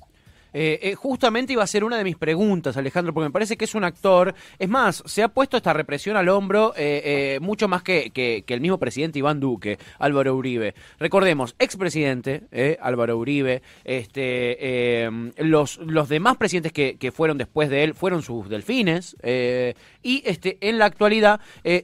Eh, 0.54 0.80
eh, 0.82 0.96
justamente 0.96 1.54
iba 1.54 1.64
a 1.64 1.68
ser 1.68 1.84
una 1.84 1.98
de 1.98 2.04
mis 2.04 2.16
preguntas, 2.16 2.78
Alejandro, 2.78 3.14
porque 3.14 3.28
me 3.28 3.32
parece 3.32 3.58
que 3.58 3.66
es 3.66 3.76
un 3.76 3.84
actor. 3.84 4.34
Es 4.58 4.70
más, 4.70 5.04
se 5.06 5.24
ha 5.24 5.28
puesto 5.30 5.58
esta 5.58 5.74
represión 5.74 6.18
al 6.18 6.30
hombro 6.30 6.74
eh, 6.76 7.38
mucho 7.42 7.68
más 7.68 7.84
que, 7.84 8.12
que, 8.12 8.44
el 8.48 8.62
mismo 8.62 8.78
presidente 8.78 9.20
Iván 9.20 9.40
Duque, 9.40 9.78
Álvaro 10.00 10.36
Uribe. 10.36 10.74
Recordemos, 11.00 11.56
expresidente 11.60 12.78
Álvaro 12.82 13.18
Uribe, 13.18 13.62
este, 13.84 15.10
los, 15.38 15.78
los 15.78 16.10
demás 16.10 16.38
presidentes 16.38 16.72
que, 16.72 16.98
que, 16.98 17.12
fueron 17.12 17.38
después 17.38 17.70
de 17.70 17.84
él 17.84 17.94
fueron 17.94 18.24
sus 18.24 18.50
delfines, 18.50 19.16
y 19.24 20.24
este, 20.26 20.58
en 20.62 20.80
la 20.80 20.86
actualidad 20.86 21.40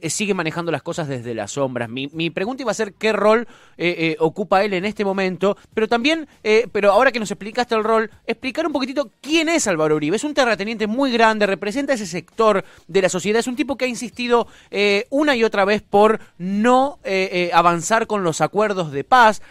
sigue 0.08 0.34
manejando 0.34 0.72
las 0.72 0.82
cosas 0.82 1.06
desde 1.06 1.34
las 1.34 1.52
sombras. 1.52 1.88
Mi, 1.88 2.08
mi 2.08 2.30
pregunta 2.30 2.62
iba 2.62 2.72
a 2.72 2.74
ser 2.74 2.94
qué 2.94 3.12
rol 3.12 3.46
ocupa 4.18 4.64
él 4.64 4.74
en 4.74 4.84
este 4.84 5.04
momento, 5.04 5.56
pero 5.74 5.86
también, 5.86 6.26
pero 6.72 6.90
ahora 6.90 7.12
que 7.12 7.20
nos 7.20 7.30
explicaste 7.30 7.74
el 7.74 7.84
rol, 7.84 8.10
explica 8.26 8.53
un 8.62 8.72
poquitito 8.72 9.10
quién 9.20 9.48
es 9.48 9.66
Álvaro 9.66 9.96
Uribe. 9.96 10.16
Es 10.16 10.24
un 10.24 10.34
terrateniente 10.34 10.86
muy 10.86 11.10
grande, 11.10 11.46
representa 11.46 11.92
ese 11.92 12.06
sector 12.06 12.64
de 12.86 13.02
la 13.02 13.08
sociedad. 13.08 13.40
Es 13.40 13.46
un 13.46 13.56
tipo 13.56 13.76
que 13.76 13.84
ha 13.84 13.88
insistido 13.88 14.46
eh, 14.70 15.06
una 15.10 15.34
y 15.34 15.44
otra 15.44 15.64
vez 15.64 15.82
por 15.82 16.20
no 16.38 16.98
eh, 17.04 17.28
eh, 17.32 17.50
avanzar 17.52 18.06
con 18.06 18.22
los 18.22 18.40
acuerdos 18.40 18.92
de 18.92 19.04
paz. 19.04 19.42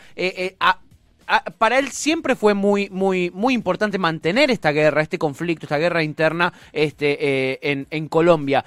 para 1.57 1.79
él 1.79 1.91
siempre 1.91 2.35
fue 2.35 2.53
muy, 2.53 2.89
muy, 2.89 3.31
muy 3.31 3.53
importante 3.53 3.97
mantener 3.97 4.51
esta 4.51 4.71
guerra, 4.71 5.01
este 5.01 5.17
conflicto, 5.17 5.65
esta 5.65 5.77
guerra 5.77 6.03
interna 6.03 6.53
este, 6.71 7.69
en, 7.69 8.07
Colombia. 8.07 8.63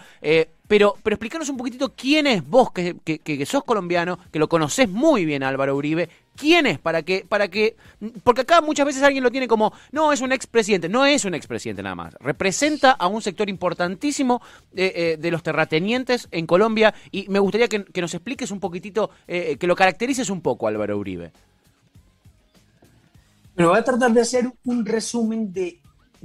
Pero, 0.69 0.97
pero 1.03 1.15
explícanos 1.15 1.49
un 1.49 1.57
poquitito 1.57 1.95
quién 1.95 2.27
es 2.27 2.47
vos, 2.47 2.73
que, 2.73 3.47
sos 3.47 3.65
colombiano, 3.65 4.19
que 4.33 4.39
lo 4.39 4.49
conocés 4.49 4.89
muy 4.89 5.25
bien, 5.25 5.43
Álvaro 5.43 5.77
Uribe. 5.77 6.09
¿Quién 6.35 6.67
es? 6.67 6.79
Para 6.79 7.03
que, 7.03 7.25
para 7.27 7.49
que. 7.49 7.77
Porque 8.23 8.43
acá 8.43 8.61
muchas 8.61 8.85
veces 8.85 9.03
alguien 9.03 9.25
lo 9.25 9.31
tiene 9.31 9.49
como. 9.49 9.73
No, 9.93 10.13
es 10.13 10.21
un 10.21 10.33
expresidente. 10.33 10.89
No 10.89 11.07
es 11.07 11.25
un 11.25 11.35
expresidente 11.35 11.83
nada 11.83 11.95
más. 11.95 12.15
Representa 12.21 12.91
a 12.91 13.07
un 13.07 13.23
sector 13.23 13.49
importantísimo 13.49 14.43
eh, 14.75 14.93
eh, 14.95 15.17
de 15.19 15.31
los 15.31 15.43
terratenientes 15.43 16.29
en 16.31 16.47
Colombia. 16.47 16.95
Y 17.11 17.29
me 17.29 17.39
gustaría 17.39 17.69
que, 17.69 18.01
nos 18.01 18.13
expliques 18.13 18.51
un 18.51 18.61
poquitito, 18.61 19.11
eh, 19.27 19.57
que 19.59 19.67
lo 19.67 19.77
caracterices 19.77 20.29
un 20.29 20.43
poco, 20.43 20.69
Álvaro 20.69 20.99
Uribe. 20.99 21.33
Pero 23.55 23.71
voy 23.71 23.79
a 23.79 23.85
tratar 23.85 24.13
de 24.13 24.21
hacer 24.21 24.53
un 24.65 24.85
resumen 24.85 25.53
de 25.53 25.81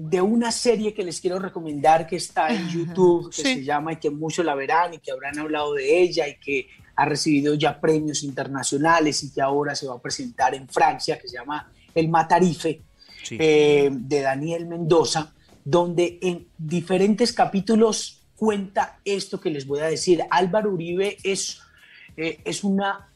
de 0.09 0.19
una 0.19 0.51
serie 0.51 0.93
que 0.93 1.03
les 1.03 1.21
quiero 1.21 1.37
recomendar 1.37 2.07
que 2.07 2.15
está 2.15 2.51
en 2.51 2.67
YouTube, 2.69 3.29
que 3.29 3.43
se 3.43 3.63
llama 3.63 3.93
y 3.93 3.95
que 3.97 4.09
muchos 4.09 4.43
la 4.43 4.55
verán 4.55 4.95
y 4.95 4.97
que 4.97 5.11
habrán 5.11 5.37
hablado 5.37 5.73
de 5.73 6.01
ella 6.01 6.27
y 6.27 6.37
que 6.37 6.67
ha 6.95 7.05
recibido 7.05 7.53
ya 7.53 7.79
premios 7.79 8.23
internacionales 8.23 9.23
y 9.23 9.31
que 9.31 9.41
ahora 9.41 9.75
se 9.75 9.87
va 9.87 9.95
a 9.95 10.01
presentar 10.01 10.55
en 10.55 10.67
Francia, 10.67 11.19
que 11.19 11.27
se 11.27 11.37
llama 11.37 11.71
El 11.93 12.09
Matarife, 12.09 12.81
eh, 13.29 13.89
de 13.91 14.21
Daniel 14.21 14.65
Mendoza, 14.65 15.33
donde 15.63 16.17
en 16.21 16.47
diferentes 16.57 17.31
capítulos 17.31 18.23
cuenta 18.35 18.97
esto 19.05 19.39
que 19.39 19.51
les 19.51 19.67
voy 19.67 19.81
a 19.81 19.85
decir. 19.85 20.23
Álvaro 20.31 20.71
Uribe 20.71 21.17
es, 21.23 21.61
eh, 22.17 22.39
es, 22.43 22.63
una, 22.63 23.07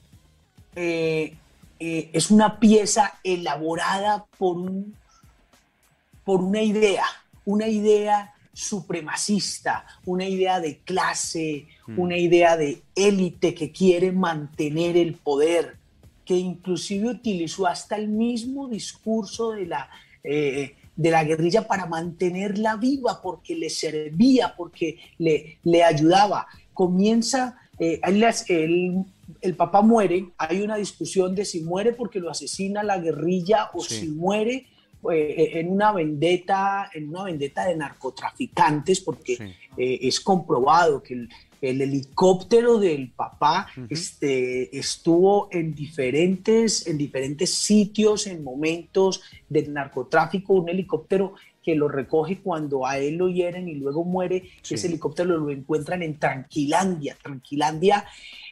eh, 0.75 1.35
es 1.79 2.29
una 2.29 2.59
pieza 2.59 3.19
elaborada 3.23 4.25
por 4.37 4.57
un 4.57 4.95
por 6.25 6.41
una 6.41 6.61
idea, 6.61 7.05
una 7.45 7.67
idea 7.67 8.33
supremacista, 8.51 9.85
una 10.05 10.27
idea 10.27 10.59
de 10.59 10.79
clase, 10.79 11.67
mm. 11.87 11.99
una 11.99 12.17
idea 12.17 12.57
de 12.57 12.81
élite 12.95 13.53
que 13.53 13.71
quiere 13.71 14.11
mantener 14.11 14.97
el 14.97 15.13
poder, 15.13 15.75
que 16.25 16.35
inclusive 16.35 17.09
utilizó 17.09 17.67
hasta 17.67 17.95
el 17.95 18.07
mismo 18.07 18.67
discurso 18.67 19.51
de 19.51 19.67
la, 19.67 19.89
eh, 20.23 20.75
de 20.95 21.11
la 21.11 21.23
guerrilla 21.23 21.67
para 21.67 21.85
mantenerla 21.85 22.77
viva, 22.77 23.21
porque 23.21 23.55
le 23.55 23.69
servía, 23.69 24.55
porque 24.55 24.97
le, 25.19 25.59
le 25.63 25.83
ayudaba. 25.83 26.47
Comienza, 26.73 27.57
eh, 27.77 27.99
el, 28.03 29.05
el, 29.41 29.55
papá 29.55 29.81
muere, 29.81 30.29
hay 30.37 30.61
una 30.61 30.77
discusión 30.77 31.35
de 31.35 31.45
si 31.45 31.61
muere 31.61 31.91
porque 31.93 32.19
lo 32.19 32.31
asesina 32.31 32.83
la 32.83 32.97
guerrilla 32.97 33.69
o 33.73 33.83
si 33.83 34.07
muere 34.07 34.65
eh, 35.11 35.59
en 35.59 35.71
una 35.71 35.91
vendetta, 35.91 36.89
en 36.93 37.09
una 37.09 37.23
vendetta 37.23 37.65
de 37.65 37.75
narcotraficantes, 37.75 39.01
porque 39.01 39.55
eh, 39.77 39.99
es 40.01 40.19
comprobado 40.19 41.01
que 41.01 41.13
el, 41.13 41.29
helicóptero 41.61 42.77
del 42.77 43.09
papá 43.09 43.67
este, 43.89 44.77
estuvo 44.77 45.47
en 45.51 45.73
diferentes, 45.73 46.85
en 46.85 46.95
diferentes 46.95 47.55
sitios, 47.55 48.27
en 48.27 48.43
momentos 48.43 49.23
del 49.49 49.73
narcotráfico, 49.73 50.53
un 50.53 50.69
helicóptero 50.69 51.33
que 51.63 51.73
lo 51.73 51.87
recoge 51.87 52.37
cuando 52.37 52.85
a 52.85 52.99
él 52.99 53.15
lo 53.15 53.29
hieren 53.29 53.67
y 53.67 53.73
luego 53.73 54.03
muere, 54.03 54.43
ese 54.69 54.85
helicóptero 54.85 55.37
lo 55.39 55.49
encuentran 55.49 56.03
en 56.03 56.19
Tranquilandia. 56.19 57.17
Tranquilandia 57.19 58.05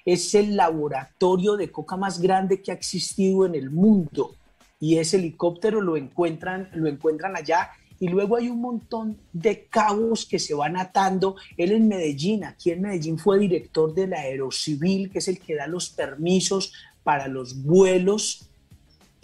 es 0.03 0.33
el 0.33 0.55
laboratorio 0.55 1.55
de 1.55 1.69
coca 1.69 1.95
más 1.95 2.19
grande 2.19 2.63
que 2.63 2.71
ha 2.71 2.75
existido 2.75 3.45
en 3.45 3.53
el 3.53 3.69
mundo 3.69 4.35
y 4.83 4.97
ese 4.97 5.15
helicóptero 5.15 5.79
lo 5.79 5.95
encuentran, 5.95 6.67
lo 6.73 6.89
encuentran 6.89 7.37
allá 7.37 7.69
y 8.01 8.09
luego 8.09 8.35
hay 8.35 8.49
un 8.49 8.59
montón 8.59 9.17
de 9.31 9.63
cabos 9.69 10.25
que 10.25 10.39
se 10.39 10.53
van 10.53 10.75
atando. 10.75 11.37
Él 11.55 11.71
en 11.71 11.87
Medellín, 11.87 12.43
aquí 12.43 12.71
en 12.71 12.81
Medellín 12.81 13.17
fue 13.17 13.39
director 13.39 13.93
del 13.93 14.13
Aerocivil, 14.13 15.09
que 15.09 15.19
es 15.19 15.29
el 15.29 15.39
que 15.39 15.55
da 15.55 15.67
los 15.67 15.89
permisos 15.89 16.73
para 17.01 17.29
los 17.29 17.63
vuelos, 17.63 18.49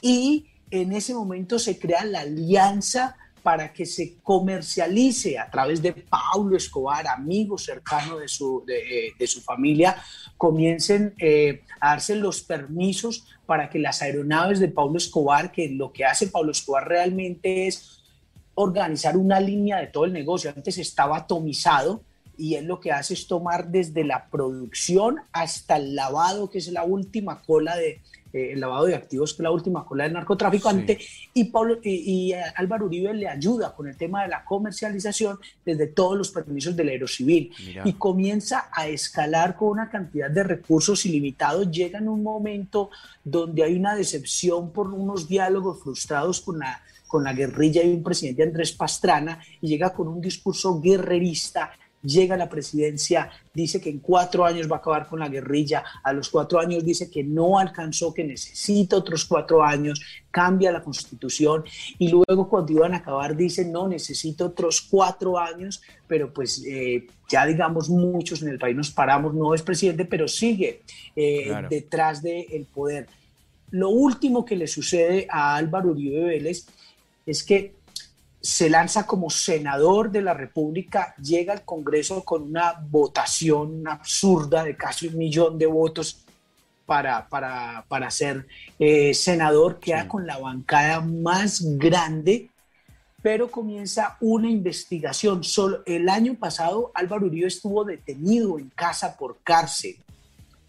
y 0.01 0.45
en 0.71 0.93
ese 0.93 1.13
momento 1.13 1.59
se 1.59 1.77
crea 1.77 2.05
la 2.05 2.21
alianza 2.21 3.17
para 3.41 3.73
que 3.73 3.85
se 3.85 4.17
comercialice 4.21 5.37
a 5.37 5.49
través 5.49 5.81
de 5.81 5.93
Pablo 5.93 6.55
Escobar, 6.55 7.07
amigo 7.07 7.57
cercano 7.57 8.17
de 8.17 8.27
su, 8.27 8.63
de, 8.65 9.13
eh, 9.19 9.27
su 9.27 9.41
familia, 9.41 9.95
comiencen 10.37 11.13
eh, 11.17 11.63
a 11.79 11.89
darse 11.89 12.15
los 12.15 12.41
permisos 12.41 13.25
para 13.45 13.69
que 13.69 13.79
las 13.79 14.01
aeronaves 14.01 14.59
de 14.59 14.67
Pablo 14.67 14.97
Escobar, 14.97 15.51
que 15.51 15.69
lo 15.69 15.91
que 15.91 16.05
hace 16.05 16.27
Pablo 16.27 16.51
Escobar 16.51 16.87
realmente 16.87 17.67
es 17.67 18.01
organizar 18.55 19.15
una 19.17 19.39
línea 19.39 19.77
de 19.77 19.87
todo 19.87 20.05
el 20.05 20.13
negocio, 20.13 20.51
antes 20.55 20.77
estaba 20.77 21.17
atomizado, 21.17 22.03
y 22.37 22.55
él 22.55 22.65
lo 22.65 22.79
que 22.79 22.93
hace 22.93 23.13
es 23.13 23.27
tomar 23.27 23.67
desde 23.67 24.05
la 24.05 24.27
producción 24.29 25.17
hasta 25.33 25.75
el 25.75 25.95
lavado, 25.95 26.49
que 26.49 26.57
es 26.59 26.69
la 26.69 26.83
última 26.83 27.41
cola 27.41 27.75
de, 27.75 28.01
eh, 28.31 28.51
el 28.53 28.59
lavado 28.59 28.85
de 28.85 28.95
activos, 28.95 29.33
que 29.33 29.37
es 29.37 29.43
la 29.43 29.51
última 29.51 29.85
cola 29.85 30.03
del 30.03 30.13
narcotráfico, 30.13 30.69
y, 31.33 31.43
Pablo, 31.45 31.79
y, 31.83 32.33
Álvaro 32.55 32.85
Uribe 32.85 33.13
le 33.13 33.27
ayuda 33.27 33.75
con 33.75 33.87
el 33.87 33.97
tema 33.97 34.21
de 34.23 34.29
la 34.29 34.45
comercialización 34.45 35.39
desde 35.65 35.87
todos 35.87 36.17
los 36.17 36.29
permisos 36.29 36.75
del 36.75 36.89
aerocivil. 36.89 37.51
Y 37.83 37.93
comienza 37.93 38.69
a 38.71 38.87
escalar 38.87 39.55
con 39.55 39.69
una 39.69 39.89
cantidad 39.89 40.29
de 40.29 40.43
recursos 40.43 41.05
ilimitados. 41.05 41.71
Llega 41.71 41.99
en 41.99 42.07
un 42.07 42.21
momento 42.21 42.89
donde 43.23 43.63
hay 43.63 43.75
una 43.75 43.95
decepción 43.95 44.71
por 44.71 44.87
unos 44.87 45.27
diálogos 45.27 45.81
frustrados 45.81 46.41
con 46.41 46.59
la, 46.59 46.81
con 47.07 47.23
la 47.23 47.33
guerrilla 47.33 47.83
y 47.83 47.91
un 47.91 48.03
presidente 48.03 48.43
Andrés 48.43 48.71
Pastrana 48.73 49.39
y 49.59 49.67
llega 49.67 49.93
con 49.93 50.07
un 50.07 50.21
discurso 50.21 50.79
guerrerista 50.79 51.71
llega 52.01 52.35
a 52.35 52.37
la 52.37 52.49
presidencia, 52.49 53.29
dice 53.53 53.81
que 53.81 53.89
en 53.89 53.99
cuatro 53.99 54.45
años 54.45 54.69
va 54.71 54.77
a 54.77 54.79
acabar 54.79 55.07
con 55.07 55.19
la 55.19 55.27
guerrilla, 55.27 55.83
a 56.03 56.13
los 56.13 56.29
cuatro 56.29 56.59
años 56.59 56.85
dice 56.85 57.09
que 57.09 57.23
no 57.23 57.59
alcanzó, 57.59 58.13
que 58.13 58.23
necesita 58.23 58.95
otros 58.95 59.25
cuatro 59.25 59.63
años, 59.63 60.01
cambia 60.31 60.71
la 60.71 60.83
constitución 60.83 61.63
y 61.97 62.09
luego 62.09 62.47
cuando 62.47 62.71
iban 62.71 62.93
a 62.93 62.97
acabar 62.97 63.35
dice 63.35 63.65
no, 63.65 63.87
necesito 63.87 64.45
otros 64.45 64.81
cuatro 64.81 65.37
años, 65.37 65.81
pero 66.07 66.33
pues 66.33 66.63
eh, 66.65 67.07
ya 67.29 67.45
digamos 67.45 67.89
muchos 67.89 68.41
en 68.41 68.49
el 68.49 68.59
país 68.59 68.75
nos 68.75 68.91
paramos, 68.91 69.33
no 69.33 69.53
es 69.53 69.61
presidente, 69.61 70.05
pero 70.05 70.27
sigue 70.27 70.81
eh, 71.15 71.51
detrás 71.69 72.21
del 72.21 72.65
poder. 72.73 73.07
Lo 73.71 73.89
último 73.89 74.45
que 74.45 74.55
le 74.55 74.67
sucede 74.67 75.27
a 75.29 75.55
Álvaro 75.55 75.91
Uribe 75.91 76.23
Vélez 76.23 76.65
es 77.25 77.43
que 77.43 77.73
se 78.41 78.69
lanza 78.69 79.05
como 79.05 79.29
senador 79.29 80.11
de 80.11 80.21
la 80.21 80.33
República, 80.33 81.13
llega 81.21 81.53
al 81.53 81.65
Congreso 81.65 82.23
con 82.23 82.43
una 82.43 82.73
votación 82.89 83.87
absurda 83.87 84.63
de 84.63 84.77
casi 84.77 85.07
un 85.07 85.17
millón 85.17 85.57
de 85.57 85.65
votos 85.65 86.23
para, 86.85 87.27
para, 87.27 87.85
para 87.87 88.09
ser 88.09 88.47
eh, 88.79 89.13
senador, 89.13 89.79
queda 89.79 90.07
con 90.07 90.25
la 90.25 90.37
bancada 90.39 91.01
más 91.01 91.61
grande, 91.77 92.49
pero 93.21 93.51
comienza 93.51 94.17
una 94.21 94.49
investigación. 94.49 95.43
Solo 95.43 95.83
el 95.85 96.07
año 96.07 96.35
pasado 96.35 96.91
Álvaro 96.95 97.27
Uribe 97.27 97.47
estuvo 97.47 97.83
detenido 97.83 98.57
en 98.57 98.69
casa 98.69 99.17
por 99.17 99.37
cárcel, 99.43 99.97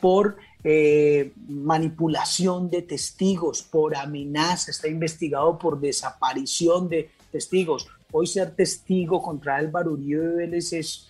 por 0.01 0.37
eh, 0.65 1.33
manipulación 1.49 2.69
de 2.69 2.83
testigos, 2.83 3.63
por 3.63 3.95
amenaza, 3.97 4.73
está 4.73 4.89
investigado 4.89 5.59
por 5.59 5.81
desaparición 5.81 6.89
de 6.89 7.11
testigos. 7.31 7.89
Hoy 8.13 8.27
ser 8.27 8.55
testigo 8.55 9.23
contra 9.23 9.57
Álvaro 9.57 9.93
Uribe 9.93 10.37
Vélez 10.37 10.73
es, 10.73 11.09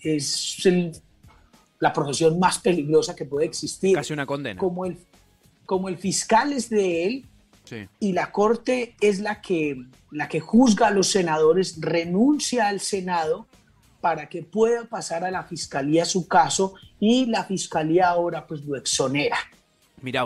es 0.00 0.62
la 1.78 1.92
profesión 1.92 2.38
más 2.38 2.58
peligrosa 2.58 3.14
que 3.14 3.24
puede 3.24 3.46
existir. 3.46 3.94
Casi 3.94 4.12
una 4.12 4.26
condena. 4.26 4.60
Como 4.60 4.84
el, 4.84 4.98
como 5.66 5.88
el 5.88 5.96
fiscal 5.96 6.52
es 6.52 6.68
de 6.68 7.04
él 7.04 7.26
y 7.98 8.12
la 8.12 8.30
corte 8.30 8.94
es 9.00 9.20
la 9.20 9.40
que, 9.40 9.86
la 10.10 10.28
que 10.28 10.40
juzga 10.40 10.88
a 10.88 10.90
los 10.90 11.08
senadores, 11.08 11.80
renuncia 11.80 12.68
al 12.68 12.80
Senado 12.80 13.46
para 14.00 14.28
que 14.28 14.42
pueda 14.42 14.84
pasar 14.84 15.24
a 15.24 15.30
la 15.30 15.44
fiscalía 15.44 16.04
su 16.04 16.28
caso 16.28 16.74
y 17.00 17.24
la 17.26 17.44
fiscalía 17.44 18.08
ahora 18.08 18.46
pues 18.46 18.62
lo 18.64 18.76
exonera. 18.76 19.38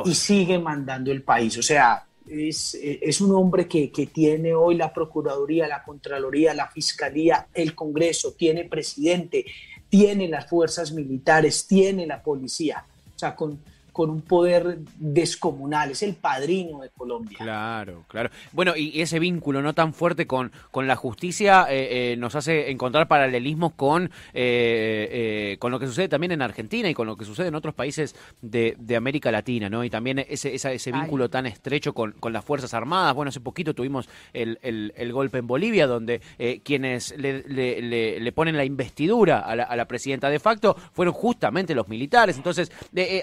Y 0.04 0.14
sigue 0.14 0.58
mandando 0.58 1.12
el 1.12 1.22
país. 1.22 1.56
O 1.58 1.62
sea, 1.62 2.07
es, 2.30 3.20
un 3.20 3.34
hombre 3.34 3.66
que, 3.66 3.90
que, 3.90 4.06
tiene 4.06 4.54
hoy 4.54 4.74
la 4.76 4.92
Procuraduría, 4.92 5.66
la 5.68 5.82
Contraloría, 5.82 6.54
la 6.54 6.68
Fiscalía, 6.68 7.48
el 7.54 7.74
Congreso, 7.74 8.32
tiene 8.32 8.64
presidente, 8.64 9.44
tiene 9.88 10.28
las 10.28 10.48
fuerzas 10.48 10.92
militares, 10.92 11.66
tiene 11.66 12.06
la 12.06 12.22
policía. 12.22 12.84
O 13.14 13.18
sea, 13.18 13.34
con, 13.34 13.58
con 13.98 14.10
un 14.10 14.22
poder 14.22 14.78
descomunal, 14.96 15.90
es 15.90 16.04
el 16.04 16.14
padrino 16.14 16.82
de 16.82 16.88
Colombia. 16.90 17.36
Claro, 17.36 18.04
claro. 18.06 18.30
Bueno, 18.52 18.76
y 18.76 19.00
ese 19.00 19.18
vínculo 19.18 19.60
no 19.60 19.74
tan 19.74 19.92
fuerte 19.92 20.24
con, 20.24 20.52
con 20.70 20.86
la 20.86 20.94
justicia 20.94 21.66
eh, 21.68 22.12
eh, 22.12 22.16
nos 22.16 22.36
hace 22.36 22.70
encontrar 22.70 23.08
paralelismos 23.08 23.72
con, 23.72 24.08
eh, 24.34 25.56
con 25.58 25.72
lo 25.72 25.80
que 25.80 25.88
sucede 25.88 26.06
también 26.06 26.30
en 26.30 26.42
Argentina 26.42 26.88
y 26.88 26.94
con 26.94 27.08
lo 27.08 27.16
que 27.16 27.24
sucede 27.24 27.48
en 27.48 27.56
otros 27.56 27.74
países 27.74 28.14
de, 28.40 28.76
América 28.96 29.32
Latina, 29.32 29.68
¿no? 29.68 29.82
Y 29.82 29.90
también 29.90 30.20
ese, 30.20 30.54
ese 30.54 30.92
vínculo 30.92 31.28
tan 31.28 31.46
estrecho 31.46 31.92
con, 31.92 32.12
con, 32.12 32.32
las 32.32 32.44
Fuerzas 32.44 32.74
Armadas. 32.74 33.16
Bueno, 33.16 33.30
hace 33.30 33.40
poquito 33.40 33.74
tuvimos 33.74 34.08
el, 34.32 34.60
el, 34.62 35.12
golpe 35.12 35.38
en 35.38 35.48
Bolivia, 35.48 35.88
donde 35.88 36.20
quienes 36.62 37.16
le, 37.18 37.42
le, 37.48 38.32
ponen 38.32 38.56
la 38.56 38.64
investidura 38.64 39.40
a 39.40 39.56
la, 39.56 39.64
a 39.64 39.74
la, 39.74 39.88
presidenta 39.88 40.30
de 40.30 40.38
facto 40.38 40.76
fueron 40.92 41.14
justamente 41.14 41.74
los 41.74 41.88
militares. 41.88 42.36
Entonces, 42.36 42.70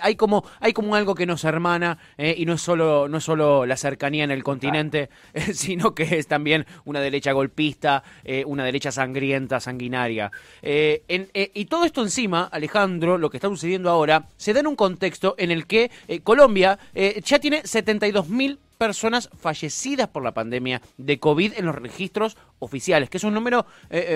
hay 0.02 0.16
como 0.16 0.44
hay 0.65 0.65
como 0.74 0.96
algo 0.96 1.16
que 1.16 1.26
nos 1.26 1.44
hermana 1.44 1.98
eh, 2.18 2.36
y 2.38 2.46
no 2.46 2.54
es 2.54 2.62
solo 2.62 3.08
no 3.08 3.18
es 3.18 3.24
solo 3.24 3.66
la 3.66 3.78
cercanía 3.78 4.24
en 4.24 4.32
el 4.32 4.44
continente, 4.44 5.10
eh, 5.34 5.54
sino 5.54 5.94
que 5.96 6.18
es 6.18 6.28
también 6.28 6.66
una 6.86 7.02
derecha 7.02 7.32
golpista, 7.32 8.04
eh, 8.24 8.44
una 8.46 8.64
derecha 8.64 8.92
sangrienta, 8.92 9.60
sanguinaria. 9.60 10.32
y 10.62 11.66
todo 11.66 11.86
esto 11.86 12.02
encima, 12.02 12.46
Alejandro, 12.52 13.18
lo 13.18 13.30
que 13.30 13.38
está 13.38 13.48
sucediendo 13.48 13.90
ahora, 13.90 14.28
se 14.38 14.54
da 14.54 14.60
en 14.60 14.68
un 14.68 14.76
contexto 14.76 15.36
en 15.38 15.52
el 15.52 15.68
que 15.68 15.92
Colombia 16.24 16.80
ya 17.24 17.40
tiene 17.40 17.66
72 17.66 18.30
mil 18.30 18.60
personas 18.78 19.30
fallecidas 19.40 20.08
por 20.08 20.24
la 20.24 20.34
pandemia 20.34 20.82
de 20.98 21.20
COVID 21.20 21.54
en 21.58 21.66
los 21.66 21.76
registros 21.76 22.38
oficiales, 22.60 23.10
que 23.10 23.18
es 23.18 23.24
un 23.24 23.34
número 23.34 23.66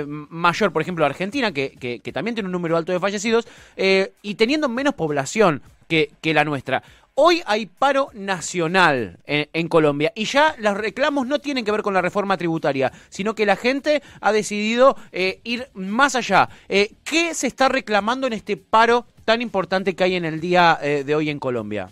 mayor, 0.07 0.71
por 0.71 0.81
ejemplo, 0.81 1.05
Argentina, 1.05 1.51
que, 1.51 1.71
que, 1.71 2.11
también 2.11 2.35
tiene 2.35 2.47
un 2.47 2.53
número 2.53 2.77
alto 2.77 2.91
de 2.91 2.99
fallecidos, 2.99 3.47
y 3.77 4.35
teniendo 4.35 4.69
menos 4.69 4.93
población 4.93 5.61
que, 5.89 6.33
la 6.33 6.45
nuestra. 6.45 6.83
Hoy 7.15 7.41
hay 7.45 7.65
paro 7.65 8.09
nacional 8.13 9.19
en, 9.25 9.67
Colombia 9.67 10.13
y 10.15 10.23
ya 10.23 10.55
los 10.57 10.77
reclamos 10.77 11.27
no 11.27 11.39
tienen 11.39 11.65
que 11.65 11.71
ver 11.71 11.81
con 11.81 11.93
la 11.93 12.01
reforma 12.01 12.37
tributaria, 12.37 12.93
sino 13.09 13.35
que 13.35 13.45
la 13.45 13.57
gente 13.57 14.01
ha 14.21 14.31
decidido 14.31 14.95
eh, 15.11 15.41
ir 15.43 15.67
más 15.73 16.15
allá. 16.15 16.47
Eh, 16.69 16.93
¿Qué 17.03 17.33
se 17.33 17.47
está 17.47 17.67
reclamando 17.67 18.27
en 18.27 18.33
este 18.33 18.55
paro 18.55 19.05
tan 19.25 19.41
importante 19.41 19.95
que 19.95 20.03
hay 20.05 20.15
en 20.15 20.23
el 20.23 20.39
día 20.39 20.79
eh, 20.81 21.03
de 21.05 21.15
hoy 21.15 21.29
en 21.29 21.39
Colombia? 21.39 21.89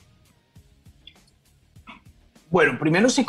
Bueno, 2.50 2.80
primero 2.80 3.10
se, 3.10 3.26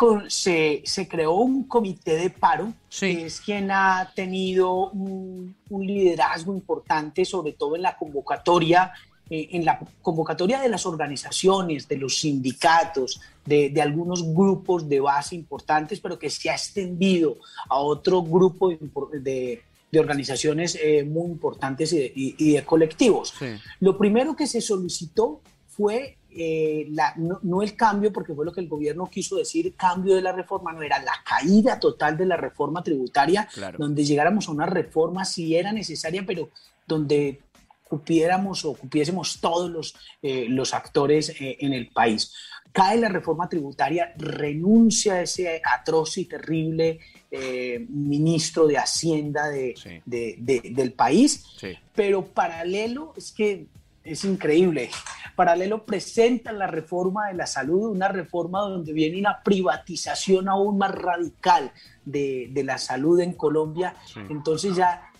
se, 0.84 1.08
creó 1.08 1.34
un 1.34 1.64
comité 1.64 2.16
de 2.16 2.30
paro, 2.30 2.72
que 2.98 3.26
es 3.26 3.40
quien 3.40 3.70
ha 3.70 4.12
tenido 4.14 4.90
un, 4.90 5.56
un, 5.68 5.86
liderazgo 5.86 6.54
importante, 6.54 7.24
sobre 7.24 7.52
todo 7.52 7.74
en 7.74 7.82
la 7.82 7.96
convocatoria 7.96 8.92
eh, 9.30 9.50
en 9.52 9.64
la 9.64 9.78
convocatoria 10.00 10.58
de 10.58 10.70
las 10.70 10.86
organizaciones, 10.86 11.86
de 11.86 11.98
los 11.98 12.18
sindicatos, 12.18 13.20
de, 13.44 13.72
algunos 13.82 14.24
grupos 14.32 14.88
de 14.88 15.00
base 15.00 15.34
importantes, 15.34 16.00
pero 16.00 16.18
que 16.18 16.30
se 16.30 16.48
ha 16.48 16.54
extendido 16.54 17.36
a 17.68 17.76
otro 17.76 18.22
grupo 18.22 18.70
de, 18.70 19.62
organizaciones 19.94 20.78
eh, 20.82 21.04
muy 21.04 21.30
importantes 21.30 21.92
y 21.92 22.52
de, 22.52 22.64
colectivos. 22.64 23.34
Lo 23.80 23.98
primero 23.98 24.34
que 24.34 24.46
se 24.46 24.62
solicitó 24.62 25.42
fue 25.66 26.17
eh, 26.30 26.86
la, 26.90 27.14
no, 27.16 27.62
el 27.62 27.74
cambio, 27.74 28.12
porque 28.12 28.34
fue 28.34 28.44
lo 28.44 28.52
que 28.52 28.60
el 28.60 28.68
gobierno 28.68 29.08
quiso 29.10 29.36
decir, 29.36 29.74
cambio 29.74 30.14
de 30.14 30.22
la 30.22 30.32
reforma, 30.32 30.72
no 30.72 30.82
era 30.82 30.98
la 31.02 31.14
caída 31.24 31.80
total 31.80 32.16
de 32.16 32.26
la 32.26 32.36
reforma 32.36 32.82
tributaria, 32.82 33.48
donde 33.78 34.04
llegáramos 34.04 34.48
a 34.48 34.52
una 34.52 34.66
reforma 34.66 35.24
si 35.24 35.56
era 35.56 35.72
necesaria, 35.72 36.24
pero 36.26 36.50
donde 36.86 37.40
cupiéramos 37.88 38.64
o 38.64 38.74
cupiésemos 38.74 39.40
todos 39.40 39.70
los, 39.70 39.94
eh, 40.22 40.46
los 40.48 40.74
actores 40.74 41.30
eh, 41.40 41.56
en 41.60 41.72
el 41.72 41.88
país. 41.88 42.32
Cae 42.70 42.98
la 42.98 43.08
reforma 43.08 43.48
tributaria, 43.48 44.12
renuncia 44.18 45.14
a 45.14 45.22
ese 45.22 45.60
atroz 45.64 46.18
y 46.18 46.26
terrible 46.26 47.00
eh, 47.30 47.84
ministro 47.88 48.66
de 48.66 48.76
Hacienda 48.76 49.48
de, 49.48 49.74
del 50.04 50.92
país, 50.92 51.46
pero 51.94 52.26
paralelo 52.26 53.14
es 53.16 53.32
que 53.32 53.66
es 54.04 54.24
increíble. 54.24 54.90
Paralelo 55.36 55.84
presenta 55.84 56.52
la 56.52 56.66
reforma 56.66 57.28
de 57.28 57.34
la 57.34 57.46
salud, 57.46 57.90
una 57.90 58.08
reforma 58.08 58.60
donde 58.60 58.92
viene 58.92 59.18
una 59.18 59.42
privatización 59.42 60.48
aún 60.48 60.78
más 60.78 60.92
radical 60.92 61.72
de, 62.04 62.48
de 62.50 62.64
la 62.64 62.78
salud 62.78 63.20
en 63.20 63.34
Colombia. 63.34 63.94
Entonces 64.28 64.74
ya 64.74 65.12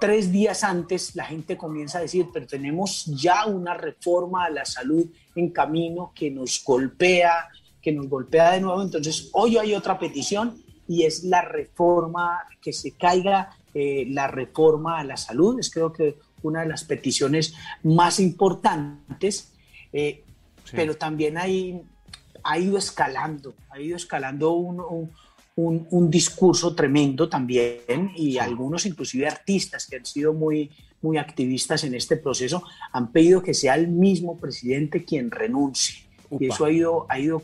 tres 0.00 0.32
días 0.32 0.64
antes 0.64 1.14
la 1.14 1.24
gente 1.24 1.56
comienza 1.56 1.98
a 1.98 2.02
decir, 2.02 2.26
pero 2.32 2.46
tenemos 2.46 3.06
ya 3.06 3.46
una 3.46 3.74
reforma 3.74 4.44
a 4.44 4.50
la 4.50 4.64
salud 4.64 5.06
en 5.34 5.50
camino 5.50 6.12
que 6.14 6.30
nos 6.30 6.62
golpea, 6.64 7.48
que 7.80 7.92
nos 7.92 8.08
golpea 8.08 8.52
de 8.52 8.60
nuevo. 8.60 8.82
Entonces 8.82 9.30
hoy 9.32 9.58
hay 9.58 9.74
otra 9.74 9.98
petición 9.98 10.62
y 10.88 11.04
es 11.04 11.24
la 11.24 11.42
reforma, 11.42 12.40
que 12.60 12.72
se 12.72 12.92
caiga 12.92 13.50
eh, 13.72 14.06
la 14.08 14.26
reforma 14.26 14.98
a 14.98 15.04
la 15.04 15.16
salud. 15.16 15.58
Es 15.58 15.70
creo 15.70 15.92
que 15.92 16.18
una 16.42 16.60
de 16.60 16.68
las 16.68 16.84
peticiones 16.84 17.54
más 17.82 18.20
importantes, 18.20 19.52
eh, 19.92 20.22
pero 20.72 20.96
también 20.96 21.38
hay, 21.38 21.82
ha 22.42 22.58
ido 22.58 22.78
escalando, 22.78 23.54
ha 23.70 23.80
ido 23.80 23.96
escalando 23.96 24.52
un, 24.52 25.10
un, 25.56 26.10
discurso 26.10 26.74
tremendo 26.74 27.28
también 27.28 28.10
y 28.16 28.38
algunos 28.38 28.86
inclusive 28.86 29.26
artistas 29.26 29.86
que 29.86 29.96
han 29.96 30.06
sido 30.06 30.32
muy, 30.32 30.70
muy 31.02 31.18
activistas 31.18 31.84
en 31.84 31.94
este 31.94 32.16
proceso 32.16 32.62
han 32.92 33.12
pedido 33.12 33.42
que 33.42 33.54
sea 33.54 33.74
el 33.74 33.88
mismo 33.88 34.36
presidente 34.38 35.04
quien 35.04 35.30
renuncie. 35.30 36.04
Y 36.30 36.46
eso 36.46 36.64
ha 36.64 36.72
ido, 36.72 37.06
ha, 37.10 37.18
ido, 37.18 37.42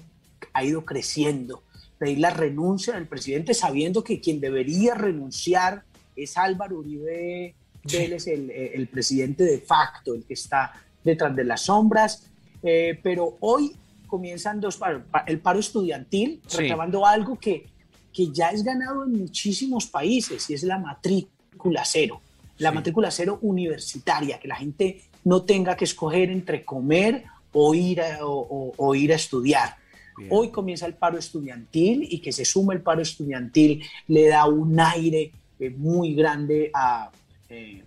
ha 0.54 0.64
ido 0.64 0.84
creciendo. 0.84 1.62
Pedir 1.98 2.20
la 2.20 2.30
renuncia 2.30 2.94
del 2.94 3.06
presidente 3.06 3.52
sabiendo 3.52 4.02
que 4.02 4.20
quien 4.20 4.40
debería 4.40 4.94
renunciar 4.94 5.82
es 6.16 6.38
Álvaro 6.38 6.78
Uribe 6.78 7.54
Vélez, 7.90 8.27
el, 8.27 8.88
presidente 8.88 9.44
de 9.44 9.59
facto, 9.59 10.14
el 10.14 10.24
que 10.24 10.35
está 10.35 10.72
detrás 11.03 11.35
de 11.35 11.44
las 11.44 11.62
sombras. 11.62 12.24
Eh, 12.62 12.98
pero 13.03 13.37
hoy 13.40 13.74
comienzan 14.07 14.61
dos 14.61 14.77
paros. 14.77 15.03
El 15.27 15.38
paro 15.40 15.61
estudiantil, 15.61 16.40
reclamando 16.57 17.07
algo 17.07 17.38
que, 17.38 17.66
que 18.12 18.33
ya 18.33 18.48
es 18.51 18.64
ganado 18.64 19.05
en 19.05 19.12
muchísimos 19.12 19.87
países 19.87 20.48
y 20.51 20.55
es 20.55 20.62
la 20.64 20.79
matrícula 20.79 21.85
cero. 21.85 22.20
La 22.59 22.72
matrícula 22.72 23.11
cero 23.11 23.38
universitaria, 23.42 24.40
que 24.40 24.48
la 24.48 24.57
gente 24.57 25.03
no 25.24 25.42
tenga 25.42 25.77
que 25.77 25.85
escoger 25.85 26.31
entre 26.31 26.64
comer 26.64 27.24
o 27.53 27.74
ir 27.74 28.01
a, 28.01 28.18
o, 28.22 28.94
ir 28.94 29.12
a 29.12 29.16
estudiar. 29.16 29.77
Hoy 30.31 30.51
comienza 30.51 30.87
el 30.87 30.94
paro 30.94 31.16
estudiantil 31.16 32.09
y 32.11 32.18
que 32.18 32.33
se 32.33 32.44
suma 32.44 32.74
el 32.74 32.81
paro 32.81 33.03
estudiantil 33.03 33.85
le 34.09 34.27
da 34.27 34.46
un 34.46 34.81
aire 34.81 35.31
eh, 35.61 35.70
muy 35.70 36.14
grande 36.14 36.72
a, 36.74 37.12
eh, 37.48 37.84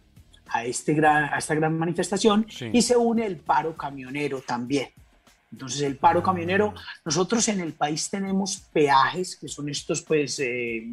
a, 0.48 0.66
este 0.66 0.94
gran, 0.94 1.26
a 1.26 1.38
esta 1.38 1.56
gran 1.56 1.78
manifestación 1.78 2.46
y 2.74 2.82
se 2.82 2.98
une 2.98 3.26
el 3.26 3.38
paro 3.38 3.76
camionero 3.76 4.42
también. 4.42 4.90
Entonces, 5.52 5.82
el 5.82 5.98
paro 5.98 6.24
camionero, 6.24 6.74
nosotros 7.04 7.48
en 7.50 7.60
el 7.60 7.74
país 7.74 8.10
tenemos 8.10 8.58
peajes, 8.72 9.36
que 9.36 9.50
son 9.50 9.68
estos, 9.70 10.02
pues, 10.02 10.40
eh, 10.40 10.88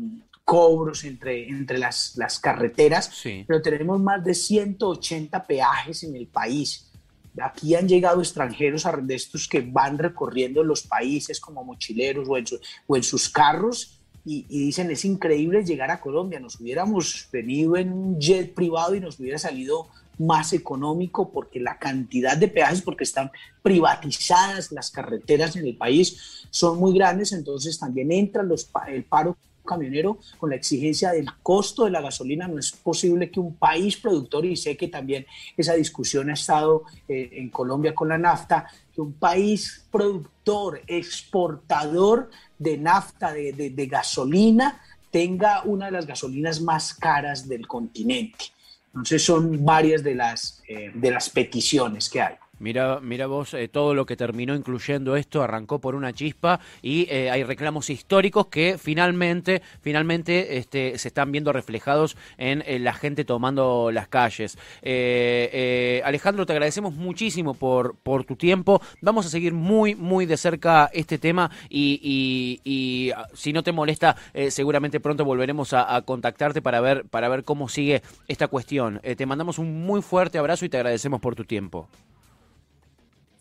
cobros 0.48 1.04
entre, 1.04 1.46
entre 1.46 1.76
las, 1.76 2.16
las 2.16 2.38
carreteras, 2.38 3.22
pero 3.46 3.60
tenemos 3.60 4.00
más 4.00 4.24
de 4.24 4.32
180 4.32 5.46
peajes 5.46 6.04
en 6.04 6.16
el 6.16 6.26
país. 6.26 6.90
Aquí 7.38 7.74
han 7.74 7.86
llegado 7.86 8.20
extranjeros 8.20 8.84
de 9.02 9.14
estos 9.14 9.46
que 9.46 9.60
van 9.60 9.98
recorriendo 9.98 10.64
los 10.64 10.82
países 10.82 11.38
como 11.38 11.64
mochileros 11.64 12.26
o 12.28 12.38
en, 12.38 12.46
o 12.86 12.96
en 12.96 13.02
sus 13.02 13.28
carros 13.28 13.97
y, 14.28 14.58
dicen, 14.58 14.90
es 14.90 15.06
increíble 15.06 15.64
llegar 15.64 15.90
a 15.90 16.00
Colombia, 16.00 16.38
nos 16.38 16.60
hubiéramos 16.60 17.28
venido 17.32 17.76
en 17.76 17.92
un 17.92 18.20
jet 18.20 18.52
privado 18.52 18.94
y 18.94 19.00
nos 19.00 19.18
hubiera 19.18 19.38
salido 19.38 19.88
más 20.18 20.52
económico 20.52 21.30
porque 21.30 21.60
la 21.60 21.78
cantidad 21.78 22.36
de 22.36 22.48
peajes, 22.48 22.82
porque 22.82 23.04
están 23.04 23.30
privatizadas 23.62 24.70
las 24.70 24.90
carreteras 24.90 25.56
en 25.56 25.66
el 25.66 25.76
país, 25.76 26.46
son 26.50 26.78
muy 26.78 26.92
grandes, 26.92 27.32
entonces 27.32 27.78
también 27.78 28.12
entra 28.12 28.42
los, 28.42 28.68
el 28.88 29.04
paro 29.04 29.36
camionero 29.64 30.18
con 30.38 30.50
la 30.50 30.56
exigencia 30.56 31.12
del 31.12 31.28
costo 31.42 31.84
de 31.84 31.90
la 31.90 32.00
gasolina. 32.00 32.48
No 32.48 32.58
es 32.58 32.72
posible 32.72 33.30
que 33.30 33.38
un 33.38 33.54
país 33.54 33.96
productor, 33.98 34.46
y 34.46 34.56
sé 34.56 34.76
que 34.76 34.88
también 34.88 35.26
esa 35.56 35.74
discusión 35.74 36.30
ha 36.30 36.34
estado 36.34 36.84
eh, 37.06 37.30
en 37.32 37.50
Colombia 37.50 37.94
con 37.94 38.08
la 38.08 38.18
nafta, 38.18 38.66
que 38.92 39.00
un 39.00 39.12
país 39.12 39.86
productor, 39.90 40.82
exportador 40.86 42.30
de 42.58 42.76
nafta, 42.76 43.32
de, 43.32 43.88
gasolina, 43.90 44.80
tenga 45.10 45.62
una 45.62 45.86
de 45.86 45.92
las 45.92 46.06
gasolinas 46.06 46.60
más 46.60 46.94
caras 46.94 47.48
del 47.48 47.66
continente. 47.66 48.46
Entonces 48.88 49.22
son 49.22 49.64
varias 49.64 50.02
de 50.02 50.14
las, 50.14 50.62
eh, 50.68 50.90
de 50.94 51.10
las 51.10 51.30
peticiones 51.30 52.08
que 52.08 52.20
hay. 52.20 52.34
Mira, 52.60 52.98
mira 53.00 53.26
vos, 53.28 53.54
eh, 53.54 53.68
todo 53.68 53.94
lo 53.94 54.04
que 54.04 54.16
terminó 54.16 54.54
incluyendo 54.54 55.14
esto 55.16 55.42
arrancó 55.42 55.80
por 55.80 55.94
una 55.94 56.12
chispa 56.12 56.58
y 56.82 57.06
eh, 57.08 57.30
hay 57.30 57.44
reclamos 57.44 57.88
históricos 57.88 58.48
que 58.48 58.78
finalmente, 58.78 59.62
finalmente 59.80 60.58
este, 60.58 60.98
se 60.98 61.08
están 61.08 61.30
viendo 61.30 61.52
reflejados 61.52 62.16
en, 62.36 62.58
la 62.82 62.92
gente 62.92 63.24
tomando 63.24 63.90
las 63.92 64.08
calles. 64.08 64.58
Eh, 64.82 66.02
Alejandro, 66.04 66.46
te 66.46 66.52
agradecemos 66.52 66.94
muchísimo 66.94 67.54
por, 67.54 67.96
por 67.96 68.24
tu 68.24 68.36
tiempo. 68.36 68.80
Vamos 69.00 69.26
a 69.26 69.28
seguir 69.28 69.52
muy, 69.52 69.94
muy 69.94 70.26
de 70.26 70.36
cerca 70.36 70.90
este 70.92 71.18
tema 71.18 71.50
y, 71.68 72.60
y, 72.64 73.10
ah, 73.12 73.26
si 73.34 73.52
no 73.52 73.62
te 73.62 73.72
molesta, 73.72 74.16
seguramente 74.50 75.00
pronto 75.00 75.24
volveremos 75.24 75.72
a, 75.72 75.94
a, 75.94 76.02
contactarte 76.02 76.62
para 76.62 76.80
ver, 76.80 77.04
para 77.04 77.28
ver 77.28 77.44
cómo 77.44 77.68
sigue 77.68 78.02
esta 78.26 78.48
cuestión. 78.48 79.00
te 79.00 79.26
mandamos 79.26 79.58
un 79.58 79.86
muy 79.86 80.02
fuerte 80.02 80.38
abrazo 80.38 80.64
y 80.64 80.68
te 80.68 80.76
agradecemos 80.76 81.20
por 81.20 81.34
tu 81.34 81.44
tiempo. 81.44 81.88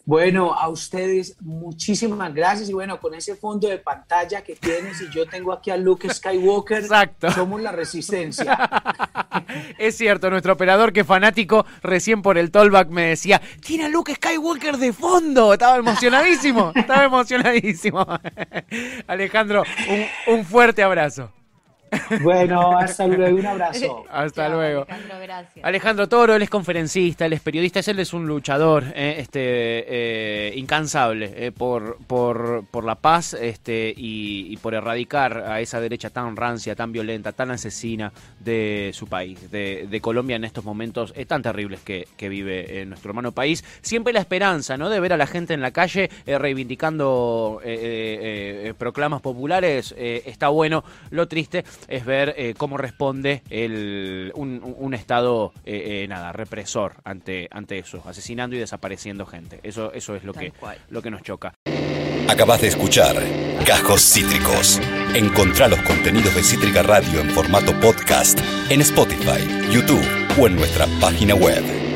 Bueno, 0.08 0.54
a 0.54 0.70
ustedes 0.70 1.36
muchísimas 1.42 2.34
gracias 2.34 2.70
y 2.70 2.74
bueno, 2.74 2.98
con 2.98 3.14
ese 3.14 3.36
fondo 3.36 3.68
de 3.68 3.78
pantalla 3.78 4.42
que 4.42 4.56
tienes 4.56 5.02
y 5.02 5.10
yo 5.14 5.26
tengo 5.26 5.52
aquí 5.52 5.70
a 5.70 5.76
Luke 5.76 6.08
Skywalker, 6.10 6.78
Exacto. 6.78 7.30
somos 7.32 7.62
la 7.62 7.74
resistencia. 7.74 8.58
es 9.78 9.98
cierto, 9.98 10.30
nuestro 10.30 10.54
operador 10.54 10.94
que 10.94 11.04
fanático 11.04 11.66
recién 11.84 12.22
por 12.22 12.38
el 12.38 12.52
tollback 12.52 12.88
me 12.88 13.10
decía, 13.10 13.42
tiene 13.60 13.88
a 13.88 13.90
Luke 13.90 14.16
Skywalker 14.16 14.78
de 14.78 14.94
fondo, 14.94 15.52
estaba 15.52 15.76
emocionadísimo, 15.76 16.72
estaba 16.74 17.04
emocionadísimo. 17.04 18.08
Alejandro, 19.08 19.66
un 20.28 20.46
fuerte 20.46 20.84
abrazo. 20.84 21.34
Bueno, 22.22 22.78
hasta 22.78 23.08
luego, 23.08 23.38
un 23.38 23.46
abrazo. 23.46 24.06
Hasta 24.12 24.50
luego. 24.50 24.86
Alejandro, 24.88 25.20
gracias. 25.22 25.66
Alejandro 25.66 26.10
Toro, 26.10 26.36
él 26.36 26.42
es 26.42 26.50
conferencista, 26.50 27.26
él 27.26 27.34
es 27.34 27.42
periodista, 27.42 27.80
él 27.86 28.00
es 28.00 28.14
un 28.14 28.28
luchador 28.28 28.86
eh, 28.96 29.16
este, 29.20 29.40
eh, 29.42 30.54
incansable 30.56 31.34
eh, 31.36 31.52
por, 31.52 31.98
por, 32.08 32.66
por, 32.72 32.84
la 32.84 32.96
paz 32.96 33.34
este, 33.34 33.94
y, 33.96 34.56
por 34.58 34.74
erradicar 34.74 35.38
a 35.40 35.62
esa 35.62 35.80
derecha 35.80 36.10
tan 36.10 36.36
rancia, 36.36 36.76
tan 36.76 36.92
violenta, 36.92 37.32
tan 37.32 37.52
asesina 37.52 38.12
de 38.40 38.92
su 38.94 39.08
país, 39.08 39.52
de, 39.52 40.00
Colombia 40.02 40.36
en 40.36 40.44
estos 40.44 40.64
momentos 40.64 41.12
tan 41.28 41.42
terribles 41.42 41.82
que, 41.82 42.08
que 42.16 42.30
vive 42.30 42.86
nuestro 42.86 43.10
hermano 43.10 43.32
país. 43.32 43.66
Siempre 43.82 44.14
la 44.14 44.20
esperanza 44.20 44.78
¿no? 44.78 44.90
de 44.90 45.00
ver 45.00 45.12
a 45.12 45.18
la 45.18 45.26
gente 45.26 45.56
en 45.56 45.62
la 45.62 45.72
calle 45.72 46.10
reivindicando 46.26 47.60
proclamas 48.78 49.22
populares 49.22 49.94
está 49.98 50.50
bueno. 50.50 50.84
Lo 51.10 51.28
triste 51.28 51.66
es 51.88 52.06
ver 52.06 52.34
eh, 52.38 52.54
cómo 52.58 52.78
responde 52.78 53.44
el, 53.50 54.32
un, 54.36 54.94
Estado 54.94 55.54
eh, 55.66 56.04
eh, 56.04 56.08
nada 56.08 56.32
represor 56.32 56.96
ante, 57.04 57.48
ante 57.52 57.78
eso, 57.78 58.02
asesinando 58.06 58.56
y 58.56 58.60
desapareciendo 58.60 59.26
gente. 59.26 59.60
Eso, 59.64 59.94
eso 59.94 60.16
es 60.16 60.24
lo 60.24 60.34
que, 60.34 60.54
lo 60.90 61.02
que 61.02 61.12
nos 61.12 61.22
choca. 61.22 61.54
Acabas 62.28 62.62
de 62.62 62.68
escuchar 62.68 63.16
Cajos 63.66 64.02
Cítricos. 64.02 64.82
Encontrá 65.14 65.68
los 65.68 65.82
contenidos 65.84 66.36
de 66.36 66.44
Cítrica 66.44 66.84
Radio 66.84 67.22
en 67.22 67.30
formato 67.30 67.74
podcast 67.80 68.40
en 68.70 68.82
Spotify, 68.82 69.72
YouTube 69.72 70.06
o 70.40 70.48
en 70.48 70.56
nuestra 70.56 70.88
página 71.00 71.36
web. 71.36 71.87